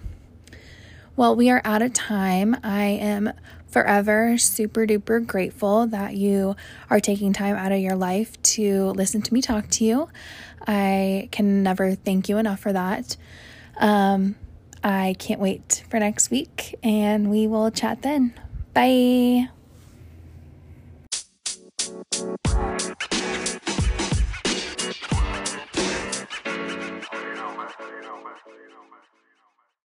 well, 1.17 1.35
we 1.35 1.51
are 1.51 1.61
out 1.65 1.83
of 1.83 1.93
time. 1.93 2.57
I 2.63 2.85
am 2.85 3.33
forever 3.71 4.37
super 4.39 4.87
duper 4.87 5.25
grateful 5.25 5.87
that 5.89 6.15
you 6.15 6.57
are 6.91 7.01
taking 7.01 7.33
time 7.33 7.57
out 7.57 7.73
of 7.73 7.81
your 7.81 7.97
life 7.97 8.41
to 8.43 8.91
listen 8.91 9.23
to 9.23 9.35
me 9.35 9.41
talk 9.41 9.69
to 9.71 9.85
you. 9.85 10.09
I 10.67 11.29
can 11.31 11.63
never 11.63 11.95
thank 11.95 12.29
you 12.29 12.39
enough 12.39 12.61
for 12.61 12.73
that. 12.73 13.17
Um, 13.79 14.37
I 14.83 15.15
can't 15.19 15.41
wait 15.41 15.85
for 15.91 15.99
next 15.99 16.31
week, 16.31 16.75
and 16.83 17.31
we 17.31 17.47
will 17.47 17.71
chat 17.71 18.03
then. 18.03 18.35
Bye. 18.75 19.49